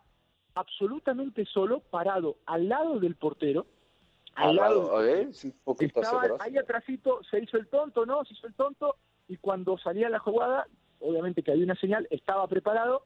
absolutamente 0.55 1.45
solo, 1.47 1.81
parado 1.81 2.37
al 2.47 2.69
lado 2.69 2.99
del 2.99 3.15
portero, 3.15 3.67
al, 4.39 4.51
Al 4.51 4.57
lado, 4.57 5.07
¿eh? 5.07 5.29
Sí, 5.33 5.53
poquito 5.65 6.01
estaba 6.01 6.23
atrás. 6.23 6.39
ahí 6.41 6.57
atrásito, 6.57 7.21
se 7.31 7.41
hizo 7.41 7.57
el 7.57 7.67
tonto, 7.69 8.07
¿no? 8.07 8.25
Se 8.25 8.35
hizo 8.35 8.47
el 8.47 8.55
tonto 8.55 8.97
y 9.29 9.37
cuando 9.37 9.77
salía 9.79 10.09
la 10.09 10.19
jugada, 10.19 10.67
obviamente 11.01 11.43
que 11.43 11.51
había 11.53 11.65
una 11.65 11.75
señal, 11.77 12.07
estaba 12.11 12.47
preparado 12.47 13.03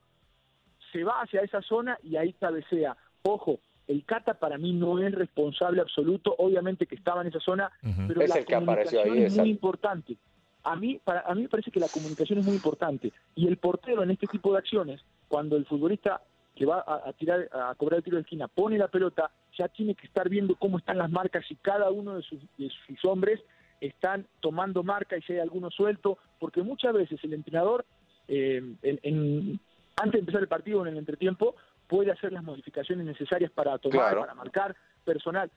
se 0.93 1.05
va 1.05 1.23
hacia 1.23 1.41
esa 1.41 1.63
zona 1.63 1.99
y 2.03 2.17
ahí 2.17 2.35
cabecea. 2.35 2.97
Ojo, 3.23 3.61
el 3.87 4.05
Cata 4.05 4.35
para 4.35 4.59
mí 4.59 4.73
no 4.73 4.99
es 4.99 5.15
responsable 5.15 5.81
absoluto, 5.81 6.35
obviamente 6.39 6.87
que 6.87 6.95
estaba 6.95 7.23
en 7.23 7.29
esa 7.29 7.41
zona, 7.41 7.73
pero 8.07 8.21
Es 8.21 8.29
la 8.29 8.37
el 8.37 8.45
que 8.45 8.55
apareció 8.55 9.01
comunicación 9.01 9.19
ahí, 9.19 9.25
es 9.25 9.37
muy 9.39 9.49
importante. 9.51 10.17
A 10.65 10.77
mí, 10.77 11.01
para, 11.03 11.21
a 11.23 11.35
mí 11.35 11.43
me 11.43 11.49
parece 11.49 11.71
que 11.71 11.81
la 11.81 11.89
comunicación 11.89 12.39
es 12.39 12.45
muy 12.45 12.55
importante 12.55 13.13
y 13.35 13.49
el 13.49 13.57
portero 13.57 14.03
en 14.03 14.11
este 14.11 14.27
tipo 14.27 14.53
de 14.53 14.59
acciones, 14.59 15.01
cuando 15.29 15.57
el 15.57 15.65
futbolista 15.67 16.23
que 16.55 16.67
va 16.67 16.85
a, 16.87 17.09
a 17.09 17.13
tirar 17.15 17.49
a 17.53 17.75
cobrar 17.75 17.99
el 17.99 18.05
tiro 18.05 18.17
de 18.17 18.23
esquina 18.23 18.47
pone 18.49 18.77
la 18.79 18.89
pelota, 18.89 19.31
ya 19.59 19.69
tiene 19.69 19.95
que 19.95 20.07
estar 20.07 20.29
viendo 20.29 20.55
cómo 20.57 20.79
están 20.79 20.99
las 20.99 21.11
marcas 21.11 21.45
y 21.51 21.57
cada 21.57 21.91
uno 21.91 22.17
de 22.17 22.23
sus, 22.23 22.41
de 22.59 22.71
sus 22.87 23.05
hombres 23.05 23.41
están 23.81 24.27
tomando 24.41 24.83
marca 24.83 25.17
y 25.17 25.23
si 25.23 25.33
hay 25.33 25.41
alguno 25.41 25.71
suelto, 25.71 26.19
porque 26.39 26.63
muchas 26.63 26.93
veces 26.95 27.19
el 27.25 27.35
entrenador 27.35 27.85
eh, 28.29 28.63
en- 28.83 29.01
en- 29.03 29.61
antes 29.97 30.13
de 30.13 30.19
empezar 30.21 30.41
el 30.43 30.49
partido 30.49 30.81
en 30.83 30.93
el 30.93 30.99
entretiempo 30.99 31.57
puede 31.89 32.13
hacer 32.13 32.33
las 32.33 32.45
modificaciones 32.45 33.05
necesarias 33.05 33.51
para 33.51 33.77
tomar, 33.79 33.99
Claro. 33.99 34.21
para 34.21 34.35
marcar 34.35 34.77
personal, 35.05 35.51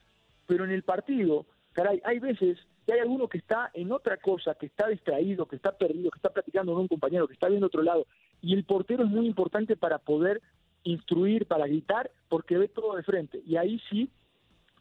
pero 0.46 0.64
en 0.64 0.72
el 0.72 0.82
partido, 0.82 1.46
caray, 1.72 2.02
hay 2.04 2.18
veces 2.18 2.58
que 2.84 2.92
hay 2.92 2.98
alguno 3.00 3.28
que 3.28 3.38
está 3.38 3.70
en 3.72 3.92
otra 3.92 4.16
cosa, 4.16 4.54
que 4.54 4.66
está 4.66 4.88
distraído, 4.88 5.46
que 5.46 5.56
está 5.56 5.72
perdido, 5.72 6.10
que 6.10 6.18
está 6.18 6.30
platicando 6.30 6.72
con 6.72 6.82
un 6.82 6.88
compañero, 6.88 7.26
que 7.26 7.34
está 7.34 7.48
viendo 7.48 7.68
otro 7.68 7.82
lado, 7.82 8.06
y 8.42 8.52
el 8.54 8.64
portero 8.64 9.04
es 9.04 9.10
muy 9.10 9.26
importante 9.26 9.76
para 9.76 9.98
poder 9.98 10.42
instruir, 10.90 11.46
para 11.46 11.66
gritar, 11.66 12.10
porque 12.28 12.58
ve 12.58 12.68
todo 12.68 12.96
de 12.96 13.02
frente, 13.02 13.42
y 13.46 13.56
ahí 13.56 13.80
sí 13.90 14.10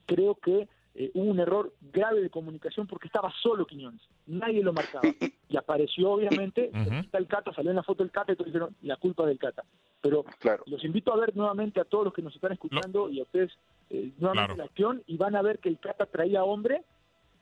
creo 0.05 0.35
que 0.35 0.67
eh, 0.97 1.11
hubo 1.13 1.25
un 1.29 1.39
error 1.39 1.73
grave 1.91 2.21
de 2.21 2.29
comunicación 2.29 2.87
porque 2.87 3.07
estaba 3.07 3.33
solo 3.41 3.65
Quiñones, 3.65 4.01
nadie 4.27 4.63
lo 4.63 4.73
marcaba. 4.73 5.01
Y 5.47 5.57
apareció, 5.57 6.09
obviamente, 6.09 6.71
está 6.73 7.19
el 7.19 7.27
Cata, 7.27 7.53
salió 7.53 7.69
en 7.69 7.75
la 7.75 7.83
foto 7.83 8.01
el 8.01 8.09
Cata 8.09 8.33
y 8.33 8.35
todos 8.35 8.47
dijeron, 8.47 8.75
la 8.81 8.97
culpa 8.97 9.27
del 9.27 9.37
Cata. 9.37 9.63
Pero 10.01 10.25
los 10.65 10.83
invito 10.83 11.13
a 11.13 11.17
ver 11.17 11.35
nuevamente 11.35 11.79
a 11.79 11.85
todos 11.85 12.03
los 12.05 12.13
que 12.15 12.23
nos 12.23 12.33
están 12.33 12.53
escuchando 12.53 13.11
y 13.11 13.19
a 13.19 13.23
ustedes 13.23 13.51
eh, 13.91 14.11
nuevamente 14.17 14.55
Claro. 14.55 14.57
la 14.57 14.63
acción 14.63 15.03
y 15.05 15.17
van 15.17 15.35
a 15.35 15.43
ver 15.43 15.59
que 15.59 15.69
el 15.69 15.77
Cata 15.77 16.07
traía 16.07 16.43
hombre 16.43 16.83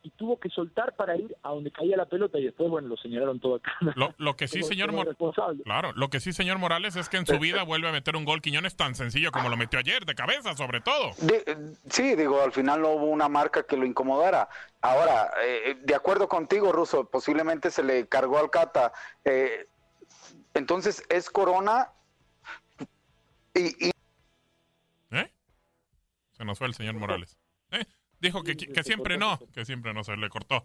y 0.06 0.10
tuvo 0.12 0.38
que 0.38 0.50
soltar 0.50 0.96
para 0.98 1.16
ir 1.16 1.34
a 1.44 1.50
donde 1.52 1.72
caía 1.72 1.96
la 1.96 2.06
pelota 2.06 2.38
y 2.38 2.44
después, 2.44 2.70
bueno, 2.70 2.90
lo 2.90 2.98
señalaron 2.98 3.40
todo 3.40 3.56
acá. 3.56 3.72
Lo, 3.96 4.14
lo 4.18 4.36
que 4.36 4.48
sí, 4.50 4.60
Como- 4.60 4.70
señor 4.70 4.88
como 4.90 4.98
Mor- 5.00 5.08
responsable. 5.08 5.64
Claro, 5.64 5.94
lo 5.94 6.10
que 6.10 6.20
sí, 6.20 6.34
señor 6.34 6.58
Morales, 6.60 6.96
es 6.98 7.08
que 7.08 7.16
en 7.18 7.26
su 7.26 7.40
vida 7.40 7.64
vuelve 7.64 7.88
a 7.88 7.92
meter 7.94 8.16
un 8.18 8.26
gol 8.26 8.42
Quiñones 8.42 8.76
tan 8.76 8.96
sencillo 8.96 9.32
como 9.32 9.48
lo 9.50 9.56
metió 9.58 9.80
ayer, 9.80 10.06
de 10.06 10.14
cabeza, 10.14 10.56
sobre 10.56 10.82
todo. 10.82 11.12
De- 11.22 11.74
sí, 11.90 12.16
digo, 12.16 12.42
al 12.42 12.52
final 12.52 12.82
no 12.82 12.90
hubo 12.90 13.06
una 13.06 13.30
marca 13.30 13.64
que 13.66 13.78
lo 13.78 13.86
incomodara. 13.86 14.50
Ahora, 14.82 15.32
eh, 15.42 15.78
de 15.82 15.96
acuerdo 15.96 16.28
contigo, 16.28 16.72
Russo, 16.74 17.10
posiblemente 17.10 17.72
se 17.72 17.82
le 17.82 18.06
cargó 18.08 18.38
al 18.40 18.50
Cata. 18.50 18.92
Eh, 19.24 19.68
entonces, 20.54 21.02
es 21.10 21.30
Corona 21.30 21.90
y, 23.56 23.88
y 23.88 23.92
¿Eh? 25.12 25.32
Se 26.34 26.44
nos 26.44 26.58
fue 26.58 26.68
el 26.68 26.74
señor 26.74 26.96
Morales. 26.96 27.38
¿Eh? 28.24 28.28
Dijo 28.28 28.44
que, 28.44 28.56
que 28.56 28.84
siempre 28.84 29.18
no, 29.18 29.38
que 29.54 29.66
siempre 29.66 29.94
no 29.94 30.04
se 30.04 30.16
le 30.16 30.30
cortó. 30.30 30.64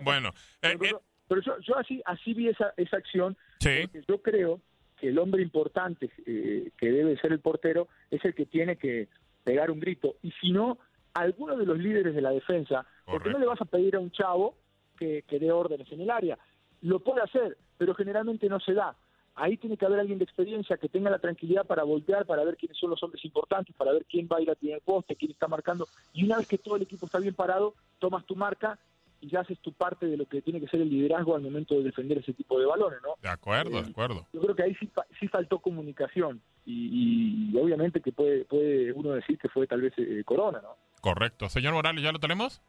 Bueno, 0.00 0.30
eh, 0.62 0.76
Pero, 0.78 1.02
pero 1.28 1.40
yo, 1.42 1.58
yo 1.60 1.76
así, 1.76 2.02
así 2.04 2.34
vi 2.34 2.48
esa, 2.48 2.72
esa 2.76 2.96
acción. 2.96 3.36
Sí. 3.60 3.88
yo 4.08 4.22
creo 4.22 4.60
que 4.98 5.08
el 5.08 5.18
hombre 5.18 5.42
importante 5.42 6.10
eh, 6.26 6.70
que 6.78 6.90
debe 6.90 7.18
ser 7.18 7.32
el 7.32 7.40
portero 7.40 7.88
es 8.10 8.24
el 8.24 8.34
que 8.34 8.46
tiene 8.46 8.76
que 8.76 9.08
pegar 9.44 9.70
un 9.70 9.80
grito. 9.80 10.16
Y 10.22 10.32
si 10.40 10.50
no, 10.50 10.78
alguno 11.14 11.56
de 11.56 11.66
los 11.66 11.78
líderes 11.78 12.14
de 12.14 12.22
la 12.22 12.30
defensa, 12.30 12.86
porque 13.04 13.30
no 13.30 13.38
le 13.38 13.46
vas 13.46 13.60
a 13.60 13.66
pedir 13.66 13.96
a 13.96 14.00
un 14.00 14.10
chavo 14.10 14.56
que, 14.98 15.22
que 15.28 15.38
dé 15.38 15.52
órdenes 15.52 15.90
en 15.92 16.00
el 16.00 16.10
área. 16.10 16.38
Lo 16.82 17.00
puede 17.00 17.22
hacer, 17.22 17.56
pero 17.76 17.94
generalmente 17.94 18.48
no 18.48 18.58
se 18.60 18.72
da. 18.72 18.96
Ahí 19.36 19.58
tiene 19.58 19.76
que 19.76 19.84
haber 19.84 20.00
alguien 20.00 20.18
de 20.18 20.24
experiencia 20.24 20.78
que 20.78 20.88
tenga 20.88 21.10
la 21.10 21.18
tranquilidad 21.18 21.66
para 21.66 21.82
voltear, 21.82 22.24
para 22.24 22.42
ver 22.42 22.56
quiénes 22.56 22.78
son 22.78 22.90
los 22.90 23.02
hombres 23.02 23.22
importantes, 23.24 23.76
para 23.76 23.92
ver 23.92 24.06
quién 24.06 24.26
va 24.32 24.38
a 24.38 24.40
ir 24.40 24.50
a 24.50 24.54
tirar 24.54 24.76
el 24.76 24.82
poste, 24.82 25.14
quién 25.14 25.30
está 25.30 25.46
marcando. 25.46 25.86
Y 26.14 26.24
una 26.24 26.38
vez 26.38 26.48
que 26.48 26.56
todo 26.56 26.76
el 26.76 26.82
equipo 26.82 27.04
está 27.04 27.18
bien 27.18 27.34
parado, 27.34 27.74
tomas 27.98 28.24
tu 28.24 28.34
marca 28.34 28.78
y 29.20 29.28
ya 29.28 29.40
haces 29.40 29.58
tu 29.60 29.72
parte 29.72 30.06
de 30.06 30.16
lo 30.16 30.26
que 30.26 30.40
tiene 30.40 30.60
que 30.60 30.68
ser 30.68 30.80
el 30.80 30.88
liderazgo 30.88 31.36
al 31.36 31.42
momento 31.42 31.74
de 31.74 31.84
defender 31.84 32.18
ese 32.18 32.32
tipo 32.32 32.58
de 32.58 32.66
balones, 32.66 32.98
¿no? 33.02 33.14
de 33.22 33.28
acuerdo, 33.28 33.82
de 33.82 33.90
acuerdo. 33.90 34.26
Yo 34.32 34.40
creo 34.40 34.54
que 34.54 34.62
ahí 34.62 34.74
sí, 34.76 34.90
sí 35.20 35.28
faltó 35.28 35.58
comunicación 35.58 36.40
y, 36.64 37.52
y 37.52 37.58
obviamente 37.58 38.00
que 38.00 38.12
puede, 38.12 38.44
puede 38.46 38.92
uno 38.92 39.12
decir 39.12 39.38
que 39.38 39.48
fue 39.48 39.66
tal 39.66 39.82
vez 39.82 39.92
eh, 39.98 40.22
Corona, 40.24 40.60
¿no? 40.62 40.76
Correcto. 41.02 41.48
Señor 41.48 41.74
Morales, 41.74 42.02
¿ya 42.02 42.12
lo 42.12 42.18
tenemos? 42.18 42.60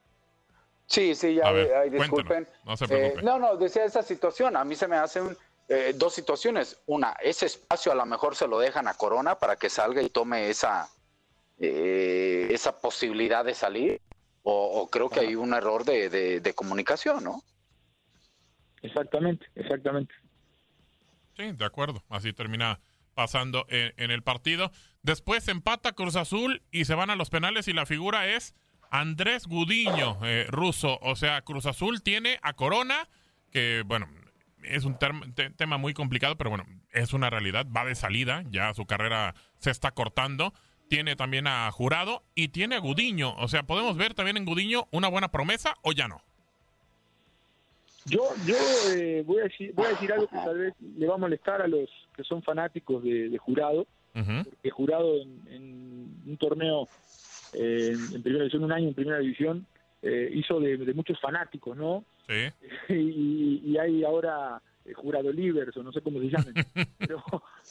Sí, 0.86 1.16
sí, 1.16 1.36
ya, 1.36 1.52
ver, 1.52 1.92
disculpen. 1.92 2.48
no 2.66 2.78
se 2.78 2.86
Eh, 2.86 3.16
no, 3.24 3.40
no, 3.40 3.58
decía 3.58 3.84
esa 3.84 4.02
situación. 4.02 4.56
A 4.56 4.64
mí 4.64 4.76
se 4.76 4.88
me 4.88 4.96
hacen 4.96 5.36
eh, 5.70 5.94
dos 5.96 6.14
situaciones. 6.14 6.82
Una, 6.86 7.12
ese 7.22 7.46
espacio 7.46 7.92
a 7.92 7.96
lo 7.96 8.06
mejor 8.06 8.36
se 8.36 8.48
lo 8.48 8.60
dejan 8.60 8.88
a 8.88 8.94
Corona 8.94 9.36
para 9.40 9.56
que 9.56 9.70
salga 9.70 10.02
y 10.02 10.10
tome 10.10 10.50
esa, 10.50 10.90
eh, 11.60 12.48
esa 12.52 12.80
posibilidad 12.80 13.44
de 13.46 13.54
salir. 13.54 14.02
O, 14.44 14.82
o 14.82 14.90
creo 14.90 15.10
que 15.10 15.20
hay 15.20 15.36
un 15.36 15.54
error 15.54 15.84
de, 15.84 16.10
de- 16.10 16.40
de 16.40 16.54
comunicación, 16.54 17.22
¿no? 17.24 17.44
Exactamente, 18.82 19.46
exactamente. 19.56 20.14
Sí, 21.36 21.52
de 21.52 21.66
acuerdo. 21.66 22.04
Así 22.10 22.32
termina 22.34 22.80
pasando 23.14 23.66
en, 23.70 23.94
en 23.98 24.12
el 24.12 24.24
partido. 24.24 24.72
Después 25.02 25.48
empata 25.48 25.94
Cruz 25.94 26.16
Azul 26.16 26.62
y 26.72 26.86
se 26.86 26.96
van 26.96 27.10
a 27.10 27.16
los 27.16 27.30
penales 27.30 27.68
y 27.68 27.74
la 27.74 27.86
figura 27.86 28.28
es 28.28 28.56
Andrés 28.90 29.48
Gudiño, 29.48 30.20
eh, 30.26 30.46
ruso. 30.50 30.98
O 31.02 31.16
sea, 31.16 31.42
Cruz 31.42 31.66
Azul 31.66 32.02
tiene 32.02 32.40
a 32.42 32.54
Corona, 32.54 33.10
que 33.52 33.84
bueno, 33.86 34.08
es 34.70 34.86
un 34.86 34.98
te- 34.98 35.50
tema 35.52 35.78
muy 35.78 35.94
complicado, 35.94 36.36
pero 36.38 36.50
bueno, 36.50 36.66
es 36.92 37.14
una 37.14 37.30
realidad. 37.30 37.66
Va 37.76 37.86
de 37.86 37.96
salida, 37.96 38.44
ya 38.50 38.74
su 38.74 38.86
carrera 38.86 39.34
se 39.60 39.72
está 39.72 39.92
cortando. 39.92 40.54
Tiene 40.90 41.16
también 41.16 41.48
a 41.48 41.70
Jurado 41.72 42.24
y 42.34 42.48
tiene 42.50 42.76
a 42.76 42.80
Gudiño. 42.80 43.36
O 43.38 43.48
sea, 43.48 43.64
podemos 43.64 43.98
ver 43.98 44.14
también 44.14 44.38
en 44.38 44.46
Gudiño 44.46 44.88
una 44.92 45.10
buena 45.10 45.30
promesa 45.30 45.76
o 45.82 45.92
ya 45.92 46.08
no. 46.08 46.22
Yo, 48.06 48.22
yo 48.46 48.56
eh, 48.94 49.22
voy, 49.26 49.42
a 49.42 49.44
decir, 49.44 49.74
voy 49.74 49.86
a 49.86 49.90
decir 49.90 50.14
algo 50.14 50.28
que 50.28 50.38
tal 50.38 50.58
vez 50.58 50.74
le 50.98 51.08
va 51.08 51.16
a 51.16 51.18
molestar 51.18 51.62
a 51.62 51.68
los 51.68 51.90
que 52.16 52.24
son 52.24 52.42
fanáticos 52.42 53.04
de, 53.04 53.28
de 53.30 53.38
Jurado, 53.38 53.86
porque 54.14 54.70
Jurado 54.72 55.16
en, 55.22 55.42
en 55.52 56.22
un 56.26 56.38
torneo 56.40 56.88
eh, 57.54 57.92
en, 57.94 58.16
en 58.16 58.24
primera 58.24 58.44
división, 58.44 58.64
un 58.64 58.72
año 58.72 58.88
en 58.88 58.94
primera 58.94 59.20
división, 59.20 59.68
eh, 60.02 60.30
hizo 60.34 60.60
de, 60.62 60.78
de 60.78 60.94
muchos 60.94 61.20
fanáticos, 61.20 61.76
¿no? 61.76 62.06
Sí. 62.28 62.52
y, 62.94 63.62
y 63.66 63.78
hay 63.78 64.04
ahora 64.04 64.62
eh, 64.86 64.94
Jurado 64.94 65.32
Livers, 65.32 65.76
o 65.78 65.84
no 65.84 65.92
sé 65.92 66.02
cómo 66.02 66.20
se 66.20 66.30
llaman. 66.30 66.54
pero, 66.98 67.24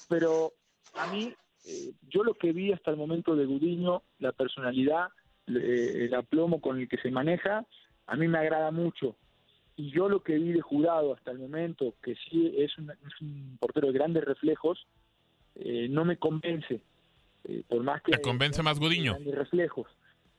pero 0.09 0.53
a 0.95 1.13
mí, 1.13 1.33
eh, 1.67 1.93
yo 2.09 2.25
lo 2.25 2.35
que 2.35 2.53
vi 2.53 2.73
hasta 2.73 2.91
el 2.91 2.97
momento 2.97 3.37
de 3.37 3.47
Gudiño, 3.47 4.03
la 4.19 4.33
personalidad, 4.33 5.09
eh, 5.47 6.07
el 6.07 6.15
aplomo 6.15 6.61
con 6.61 6.81
el 6.81 6.89
que 6.89 6.99
se 6.99 7.11
maneja, 7.11 7.67
a 8.07 8.17
mí 8.17 8.29
me 8.29 8.39
agrada 8.39 8.71
mucho 8.71 9.17
y 9.77 9.91
yo 9.91 10.09
lo 10.09 10.23
que 10.23 10.39
vi 10.39 10.53
de 10.53 10.63
jurado 10.63 11.15
hasta 11.15 11.31
el 11.31 11.39
momento, 11.39 11.95
que 12.03 12.15
sí 12.15 12.55
es 12.57 12.77
un, 12.79 12.91
es 12.91 13.21
un 13.21 13.59
portero 13.61 13.89
de 13.89 13.93
grandes 13.93 14.25
reflejos, 14.25 14.87
eh, 15.55 15.87
no 15.91 16.05
me 16.05 16.17
convence. 16.17 16.81
Eh, 17.45 17.63
por 17.69 17.83
más 17.83 18.03
que 18.03 18.13
¿Te 18.13 18.23
convence 18.23 18.63
más 18.63 18.81
Gudiño? 18.81 19.13
grandes 19.13 19.35
reflejos. 19.35 19.87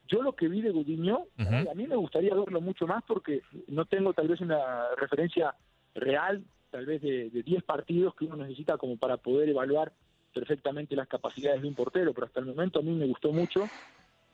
Yo 0.07 0.21
lo 0.21 0.33
que 0.35 0.47
vi 0.47 0.61
de 0.61 0.71
Gudiño, 0.71 1.25
Ujú. 1.39 1.69
a 1.69 1.73
mí 1.73 1.87
me 1.87 1.95
gustaría 1.95 2.33
verlo 2.33 2.61
mucho 2.61 2.87
más 2.87 3.03
porque 3.07 3.41
no 3.67 3.85
tengo 3.85 4.13
tal 4.13 4.27
vez 4.27 4.41
una 4.41 4.95
referencia 4.95 5.55
real, 5.95 6.43
tal 6.69 6.85
vez 6.85 7.01
de 7.01 7.29
de 7.29 7.43
10 7.43 7.63
partidos 7.63 8.15
que 8.15 8.25
uno 8.25 8.37
necesita 8.37 8.77
como 8.77 8.97
para 8.97 9.17
poder 9.17 9.49
evaluar 9.49 9.93
perfectamente 10.33 10.95
las 10.95 11.07
capacidades 11.07 11.61
de 11.61 11.67
un 11.67 11.75
portero, 11.75 12.13
pero 12.13 12.27
hasta 12.27 12.39
el 12.39 12.45
momento 12.45 12.79
a 12.79 12.83
mí 12.83 12.91
me 12.91 13.07
gustó 13.07 13.31
mucho 13.31 13.71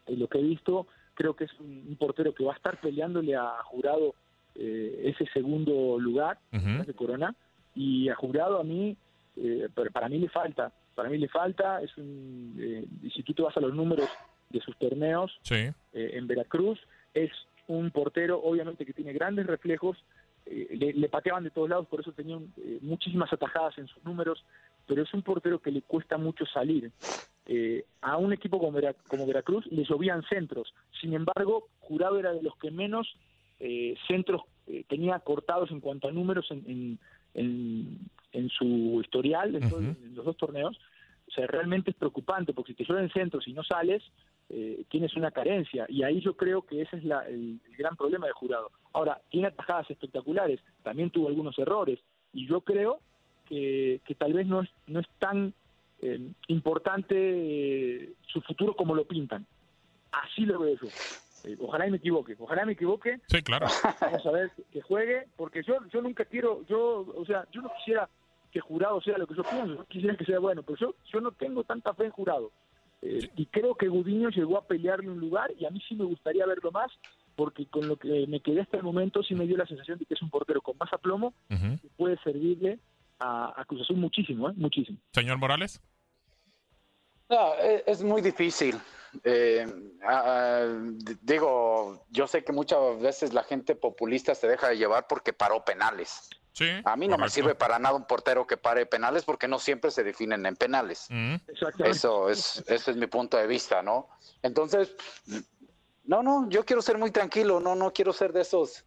eh, 0.06 0.16
lo 0.18 0.28
que 0.28 0.40
he 0.40 0.44
visto, 0.44 0.88
creo 1.14 1.36
que 1.36 1.46
es 1.46 1.60
un, 1.60 1.86
un 1.88 1.96
portero 1.96 2.34
que 2.34 2.44
va 2.44 2.54
a 2.54 2.56
estar 2.58 2.80
peleándole 2.80 3.36
a 3.36 3.64
Jurado 3.64 4.16
eh, 4.56 5.14
ese 5.16 5.26
segundo 5.32 5.98
lugar 6.00 6.40
de 6.52 6.94
Corona 6.94 7.36
y 7.74 8.10
a 8.10 8.16
Jurado 8.16 8.60
a 8.60 8.64
mí 8.64 8.96
eh, 9.36 9.68
para, 9.92 10.10
mí 10.10 10.20
le 10.20 10.30
falta 10.30 10.72
para 10.94 11.10
mí 11.10 11.18
le 11.18 11.28
falta 11.28 11.82
es 11.82 11.98
un 11.98 12.56
eh, 12.60 12.86
y 13.02 13.10
si 13.10 13.24
tú 13.24 13.34
te 13.34 13.42
vas 13.42 13.58
a 13.58 13.62
los 13.62 13.74
números 13.74 14.10
de 14.54 14.62
sus 14.62 14.78
torneos 14.78 15.38
Sí. 15.42 15.56
eh, 15.56 15.74
en 16.14 16.28
Veracruz. 16.28 16.80
Es 17.14 17.32
un 17.68 17.92
portero 17.92 18.40
obviamente 18.42 18.86
que 18.86 18.94
tiene 18.94 19.12
grandes 19.12 19.46
reflejos. 19.48 19.98
Eh, 20.46 20.70
le, 20.78 20.94
le 20.94 21.10
pateaban 21.10 21.44
de 21.44 21.50
todos 21.52 21.70
lados 21.70 21.88
por 21.88 22.02
eso 22.02 22.12
tenían 22.12 22.54
eh, 22.58 22.78
muchísimas 22.82 23.32
atajadas 23.32 23.78
en 23.78 23.88
sus 23.88 24.04
números 24.04 24.44
pero 24.86 25.02
es 25.04 25.14
un 25.14 25.22
portero 25.22 25.60
que 25.62 25.72
le 25.72 25.82
cuesta 25.82 26.18
mucho 26.18 26.46
salir. 26.46 26.92
Eh, 27.46 27.86
a 28.02 28.18
un 28.18 28.34
equipo 28.34 28.60
como, 28.60 28.74
Vera- 28.74 28.96
como 29.08 29.26
Veracruz 29.26 29.66
le 29.68 29.86
llovían 29.86 30.22
centros. 30.24 30.74
Sin 31.00 31.14
embargo 31.14 31.70
Jurado 31.80 32.20
era 32.20 32.34
de 32.34 32.44
los 32.44 32.56
que 32.58 32.70
menos 32.72 33.08
eh, 33.62 33.96
centros 34.08 34.42
eh, 34.68 34.84
tenía 34.90 35.20
cortados 35.20 35.72
en 35.72 35.80
cuanto 35.80 36.10
a 36.10 36.12
números 36.12 36.46
en, 36.52 36.64
en, 36.70 37.00
en- 37.34 38.00
en 38.34 38.50
su 38.50 39.00
historial 39.02 39.56
en, 39.56 39.70
todo- 39.70 39.80
en 39.80 40.16
los 40.16 40.26
dos 40.26 40.36
torneos. 40.36 40.78
O 41.30 41.32
sea, 41.32 41.48
realmente 41.48 41.92
es 41.92 41.96
preocupante 41.98 42.52
porque 42.54 42.74
si 42.74 42.78
te 42.78 42.84
llueven 42.84 43.10
centros 43.12 43.48
y 43.48 43.54
no 43.54 43.64
sales, 43.64 44.04
eh, 44.50 44.84
tienes 44.90 45.16
una 45.16 45.32
carencia. 45.32 45.86
Y 45.90 46.04
ahí 46.04 46.22
yo 46.22 46.36
creo 46.36 46.62
que 46.64 46.82
ese 46.82 46.98
es 46.98 47.04
la- 47.04 47.28
el, 47.28 47.60
el 47.68 47.76
gran 47.78 47.96
problema 47.96 48.28
de 48.28 48.34
jurado. 48.34 48.70
Ahora, 48.94 49.22
tiene 49.30 49.48
atajadas 49.48 49.90
espectaculares, 49.90 50.60
también 50.84 51.10
tuvo 51.10 51.28
algunos 51.28 51.58
errores. 51.58 52.00
Y 52.34 52.48
yo 52.48 52.62
creo 52.62 53.00
que, 53.48 54.02
que 54.06 54.16
tal 54.16 54.34
vez 54.34 54.46
no 54.48 54.62
es, 54.62 54.70
no 54.88 55.00
es 55.00 55.08
tan 55.20 55.54
eh, 56.02 56.20
importante 56.48 57.16
eh, 57.18 58.14
su 58.28 58.42
futuro 58.42 58.76
como 58.76 58.96
lo 58.96 59.06
pintan. 59.06 59.46
Así 60.12 60.46
lo 60.46 60.60
veo 60.60 60.76
yo. 60.82 60.88
Eh, 61.46 61.58
ojalá 61.60 61.88
y 61.88 61.92
me 61.92 61.98
equivoque, 61.98 62.36
ojalá 62.40 62.66
me 62.66 62.74
equivoque. 62.74 63.20
Sí, 63.28 63.42
claro. 63.42 63.68
Vamos 64.02 64.26
a 64.26 64.32
ver 64.32 64.52
que 64.72 64.82
juegue, 64.82 65.28
porque 65.36 65.62
yo 65.64 65.76
yo 65.92 66.02
nunca 66.02 66.26
quiero, 66.26 66.66
yo, 66.68 67.06
o 67.16 67.26
sea, 67.26 67.46
yo 67.52 67.62
no 67.62 67.72
quisiera 67.78 68.08
que 68.52 68.60
Jurado 68.60 69.02
sea 69.02 69.18
lo 69.18 69.26
que 69.28 69.36
yo 69.36 69.44
pienso, 69.44 69.76
yo 69.76 69.86
quisiera 69.86 70.16
que 70.16 70.26
sea 70.26 70.40
bueno, 70.40 70.62
pero 70.64 70.78
yo, 70.78 70.96
yo 71.12 71.20
no 71.20 71.32
tengo 71.32 71.64
tanta 71.64 71.94
fe 71.96 72.06
en 72.06 72.12
Jurado. 72.12 72.52
Eh, 73.04 73.30
y 73.36 73.46
creo 73.48 73.76
que 73.76 73.90
Gudiño 73.90 74.30
llegó 74.30 74.58
a 74.58 74.66
pelearle 74.66 75.10
un 75.10 75.20
lugar 75.20 75.52
y 75.60 75.66
a 75.66 75.70
mí 75.70 75.82
sí 75.88 75.96
me 75.96 76.06
gustaría 76.06 76.46
verlo 76.46 76.72
más, 76.72 76.92
porque 77.36 77.66
con 77.66 77.88
lo 77.88 77.98
que 77.98 78.26
me 78.28 78.40
quedé 78.40 78.62
hasta 78.62 78.78
el 78.78 78.84
momento 78.84 79.22
sí 79.24 79.36
me 79.36 79.46
dio 79.46 79.58
la 79.58 79.68
sensación 79.68 80.00
de 80.00 80.06
que 80.06 80.14
es 80.14 80.22
un 80.22 80.30
portero 80.30 80.62
con 80.62 80.78
más 80.78 80.92
aplomo 80.94 81.34
que 81.50 81.90
puede 81.98 82.18
servirle 82.24 82.80
a, 83.20 83.60
a 83.60 83.66
Cruz 83.66 83.82
Azul 83.82 83.98
muchísimo, 83.98 84.50
¿eh? 84.50 84.54
muchísimo. 84.56 84.98
Señor 85.12 85.38
Morales. 85.38 85.82
No, 87.30 87.56
es 87.58 88.04
muy 88.04 88.22
difícil. 88.22 88.78
Eh, 89.24 89.66
digo, 91.22 92.06
yo 92.10 92.28
sé 92.28 92.44
que 92.44 92.52
muchas 92.52 92.80
veces 93.02 93.34
la 93.34 93.44
gente 93.44 93.76
populista 93.76 94.34
se 94.36 94.48
deja 94.48 94.70
de 94.70 94.78
llevar 94.78 95.08
porque 95.08 95.34
paró 95.34 95.64
penales. 95.64 96.30
Sí. 96.54 96.70
A 96.86 96.96
mí 96.96 97.08
no 97.08 97.18
me 97.18 97.30
sirve 97.30 97.56
para 97.56 97.80
nada 97.80 97.96
un 97.96 98.06
portero 98.06 98.46
que 98.46 98.58
pare 98.58 98.86
penales 98.86 99.24
porque 99.24 99.48
no 99.48 99.58
siempre 99.58 99.90
se 99.90 100.04
definen 100.04 100.46
en 100.46 100.56
penales. 100.56 101.08
Mm. 101.10 101.36
Eso 101.84 102.30
es, 102.30 102.64
ese 102.68 102.92
es 102.92 102.98
mi 102.98 103.08
punto 103.08 103.38
de 103.38 103.48
vista, 103.48 103.82
¿no? 103.82 104.08
Entonces, 104.44 104.96
no, 106.04 106.22
no, 106.22 106.48
yo 106.50 106.64
quiero 106.64 106.82
ser 106.82 106.98
muy 106.98 107.10
tranquilo, 107.12 107.60
no, 107.60 107.76
no 107.76 107.92
quiero 107.92 108.14
ser 108.14 108.34
de 108.34 108.42
esos 108.42 108.86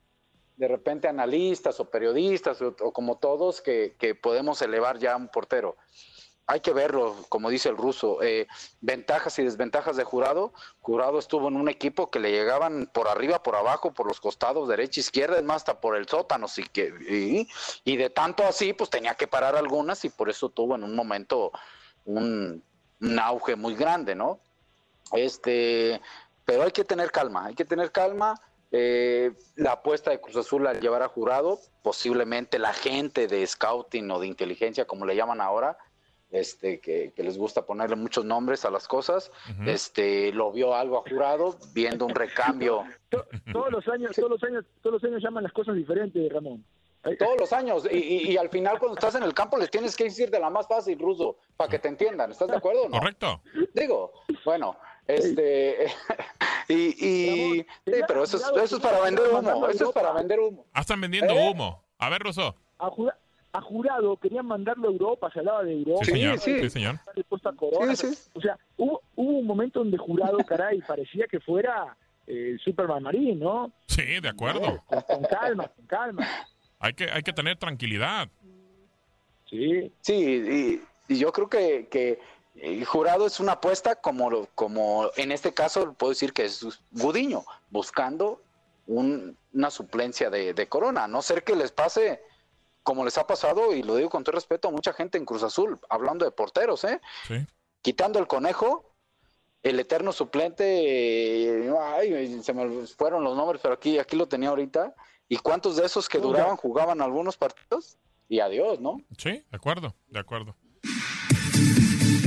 de 0.57 0.69
repente 0.69 1.09
analistas 1.09 1.79
o 1.81 1.91
periodistas 1.91 2.63
o, 2.63 2.75
o 2.81 2.93
como 2.93 3.19
todos 3.19 3.61
que, 3.61 3.97
que 3.99 4.15
podemos 4.15 4.63
elevar 4.63 4.99
ya 4.99 5.13
a 5.13 5.17
un 5.17 5.29
portero. 5.29 5.77
Hay 6.49 6.61
que 6.61 6.73
verlo, 6.73 7.17
como 7.29 7.51
dice 7.51 7.69
el 7.69 7.77
ruso, 7.77 8.23
eh, 8.23 8.47
ventajas 8.81 9.39
y 9.39 9.43
desventajas 9.43 9.97
de 9.97 10.05
jurado. 10.05 10.53
Jurado 10.81 11.19
estuvo 11.19 11.49
en 11.49 11.57
un 11.57 11.69
equipo 11.69 12.11
que 12.11 12.21
le 12.21 12.31
llegaban 12.31 12.89
por 12.93 13.09
arriba, 13.09 13.43
por 13.43 13.57
abajo, 13.57 13.93
por 13.93 14.07
los 14.07 14.21
costados, 14.21 14.69
derecha, 14.69 15.01
izquierda, 15.01 15.39
es 15.39 15.45
más, 15.45 15.57
hasta 15.57 15.81
por 15.81 15.97
el 15.97 16.07
sótano. 16.07 16.47
sí 16.47 16.63
que, 16.73 16.93
y, 17.09 17.49
y 17.85 17.97
de 17.97 18.11
tanto 18.11 18.45
así, 18.45 18.73
pues 18.73 18.91
tenía 18.91 19.15
que 19.15 19.27
parar 19.27 19.57
algunas 19.57 20.05
y 20.05 20.09
por 20.09 20.31
eso 20.31 20.49
tuvo 20.49 20.77
en 20.77 20.85
un 20.85 20.95
momento 20.95 21.51
un, 22.05 22.63
un 23.01 23.19
auge 23.19 23.57
muy 23.57 23.75
grande, 23.75 24.15
¿no? 24.15 24.41
Este, 25.13 26.01
pero 26.45 26.63
hay 26.63 26.71
que 26.71 26.85
tener 26.85 27.11
calma, 27.11 27.47
hay 27.47 27.55
que 27.55 27.65
tener 27.65 27.93
calma. 27.93 28.41
Eh, 28.73 29.33
la 29.55 29.73
apuesta 29.73 30.11
de 30.11 30.21
Cruz 30.21 30.37
Azul 30.37 30.67
al 30.67 30.81
llevar 30.81 31.03
a 31.03 31.09
jurado, 31.09 31.61
posiblemente 31.83 32.59
la 32.59 32.73
gente 32.73 33.27
de 33.29 33.47
scouting 33.47 34.11
o 34.11 34.19
de 34.19 34.27
inteligencia, 34.27 34.87
como 34.87 35.07
le 35.07 35.15
llaman 35.15 35.41
ahora, 35.41 35.79
este, 36.31 36.81
que, 36.81 37.13
que 37.15 37.23
les 37.23 37.39
gusta 37.39 37.65
ponerle 37.67 37.97
muchos 37.97 38.25
nombres 38.25 38.65
a 38.65 38.71
las 38.71 38.87
cosas, 38.89 39.31
este, 39.65 40.33
lo 40.33 40.53
vio 40.53 40.75
algo 40.75 40.99
a 40.99 41.09
jurado, 41.09 41.57
viendo 41.73 42.05
un 42.07 42.15
recambio. 42.15 42.85
Todos 43.53 43.71
los 43.73 43.87
años, 43.89 44.13
todos 44.15 44.31
los 44.31 44.43
años, 44.43 44.65
todos 44.83 44.95
los 45.01 45.05
años 45.05 45.23
llaman 45.23 45.45
las 45.45 45.53
cosas 45.53 45.75
diferentes, 45.77 46.33
Ramón. 46.33 46.65
Todos 47.21 47.39
los 47.39 47.53
años. 47.53 47.87
Y, 47.91 47.97
y- 47.99 48.33
y 48.33 48.37
al 48.37 48.49
final, 48.49 48.81
cuando 48.81 48.97
estás 48.97 49.15
en 49.15 49.23
el 49.23 49.33
campo, 49.33 49.57
les 49.57 49.71
tienes 49.71 49.95
que 49.95 50.05
decir 50.05 50.29
de 50.29 50.41
la 50.41 50.51
más 50.51 50.67
fácil, 50.67 50.99
Ruso, 50.99 51.37
para 51.57 51.71
que 51.71 51.79
te 51.79 51.87
entiendan. 51.87 52.33
¿Estás 52.33 52.49
de 52.49 52.57
acuerdo 52.57 52.83
o 52.83 52.89
no? 52.89 52.99
Correcto. 52.99 53.41
Digo, 53.75 54.11
bueno, 54.45 54.77
este. 55.07 55.87
y. 56.69 56.75
y 56.75 57.61
sí, 57.85 57.93
pero 58.09 58.25
eso 58.25 58.37
es, 58.39 58.43
eso 58.61 58.77
es 58.77 58.83
para 58.83 59.01
vender 59.03 59.25
humo. 59.33 59.69
Eso 59.69 59.85
es 59.89 59.93
para 59.93 60.13
vender 60.13 60.41
humo. 60.41 60.67
Ah, 60.73 60.81
están 60.81 61.01
vendiendo 61.01 61.33
¿Eh? 61.33 61.49
humo. 61.51 61.81
A 61.99 62.11
ver, 62.11 62.23
Russo. 62.23 62.57
A, 62.79 62.91
a 63.57 63.61
Jurado 63.61 64.17
querían 64.17 64.47
mandarlo 64.47 64.89
a 64.89 64.93
Europa, 64.93 65.31
se 65.33 65.39
hablaba 65.41 65.63
de 65.65 65.73
Europa. 65.73 66.05
Sí, 66.05 66.11
señor. 66.13 66.39
Sí, 66.39 66.61
Sí, 66.61 66.71
señor. 66.71 66.99
O 68.35 68.41
sea, 68.41 68.59
hubo, 68.77 69.03
hubo 69.15 69.39
un 69.39 69.47
momento 69.47 69.79
donde 69.81 69.97
Jurado, 69.99 70.39
caray, 70.47 70.81
parecía 70.83 71.27
que 71.27 71.41
fuera 71.41 71.97
eh, 72.27 72.51
el 72.53 72.61
Superman 72.61 73.03
Marín, 73.03 73.39
¿no? 73.41 73.73
Sí, 73.87 74.21
de 74.21 74.29
acuerdo. 74.29 74.83
Con, 74.87 75.01
con 75.03 75.23
calma, 75.25 75.69
con 75.69 75.87
calma. 75.87 76.27
Hay 76.79 76.93
que, 76.95 77.11
hay 77.11 77.23
que 77.23 77.33
tener 77.33 77.57
tranquilidad. 77.57 78.29
Sí. 79.49 79.93
Sí, 80.01 80.15
y, 81.09 81.13
y 81.15 81.19
yo 81.19 81.33
creo 81.33 81.49
que, 81.49 81.89
que 81.91 82.19
el 82.57 82.85
jurado 82.85 83.27
es 83.27 83.39
una 83.41 83.53
apuesta 83.53 83.95
como, 83.97 84.31
lo- 84.31 84.49
como 84.55 85.11
en 85.17 85.31
este 85.33 85.55
caso 85.55 85.95
puedo 85.95 86.11
decir 86.11 86.33
que 86.33 86.45
es 86.45 86.67
Gudiño, 86.91 87.45
buscando 87.71 88.43
un- 88.87 89.37
una 89.53 89.71
suplencia 89.71 90.31
de, 90.31 90.53
de 90.53 90.69
Corona, 90.69 91.05
a 91.05 91.09
no 91.09 91.23
ser 91.23 91.45
que 91.45 91.55
les 91.57 91.71
pase 91.73 92.21
como 92.87 93.05
les 93.05 93.19
ha 93.19 93.27
pasado, 93.27 93.75
y 93.75 93.83
lo 93.83 93.97
digo 93.97 94.09
con 94.09 94.23
todo 94.23 94.37
respeto 94.37 94.69
a 94.69 94.71
mucha 94.71 94.93
gente 94.93 95.19
en 95.19 95.25
Cruz 95.25 95.43
Azul, 95.43 95.77
hablando 95.91 96.25
de 96.25 96.31
porteros, 96.31 96.85
¿eh? 96.85 97.01
Sí. 97.27 97.35
Quitando 97.83 98.21
el 98.21 98.29
conejo, 98.29 98.95
el 99.65 99.81
eterno 99.81 100.13
suplente, 100.13 101.69
ay, 101.81 102.41
se 102.45 102.55
me 102.55 102.87
fueron 102.87 103.25
los 103.25 103.37
nombres, 103.37 103.61
pero 103.61 103.75
aquí, 103.75 103.99
aquí 103.99 104.15
lo 104.15 104.29
tenía 104.29 104.51
ahorita. 104.51 104.95
¿Y 105.29 105.39
cuántos 105.39 105.75
de 105.75 105.85
esos 105.85 106.09
que 106.09 106.21
duraban 106.21 106.57
jugaban 106.57 107.03
algunos 107.03 107.37
partidos? 107.37 107.99
Y 108.29 108.39
adiós, 108.39 108.79
¿no? 108.81 109.01
Sí, 109.19 109.31
de 109.31 109.57
acuerdo, 109.57 109.97
de 110.07 110.21
acuerdo. 110.21 110.55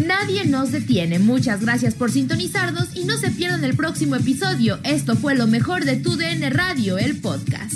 Nadie 0.03 0.43
nos 0.45 0.73
detiene. 0.73 1.19
Muchas 1.19 1.61
gracias 1.61 1.95
por 1.95 2.11
sintonizarnos 2.11 2.97
y 2.97 3.05
no 3.05 3.15
se 3.15 3.31
pierdan 3.31 3.63
el 3.63 3.77
próximo 3.77 4.17
episodio. 4.17 4.77
Esto 4.83 5.15
fue 5.15 5.35
lo 5.35 5.47
mejor 5.47 5.85
de 5.85 5.95
tu 5.95 6.17
DN 6.17 6.49
Radio, 6.49 6.97
el 6.97 7.21
podcast. 7.21 7.75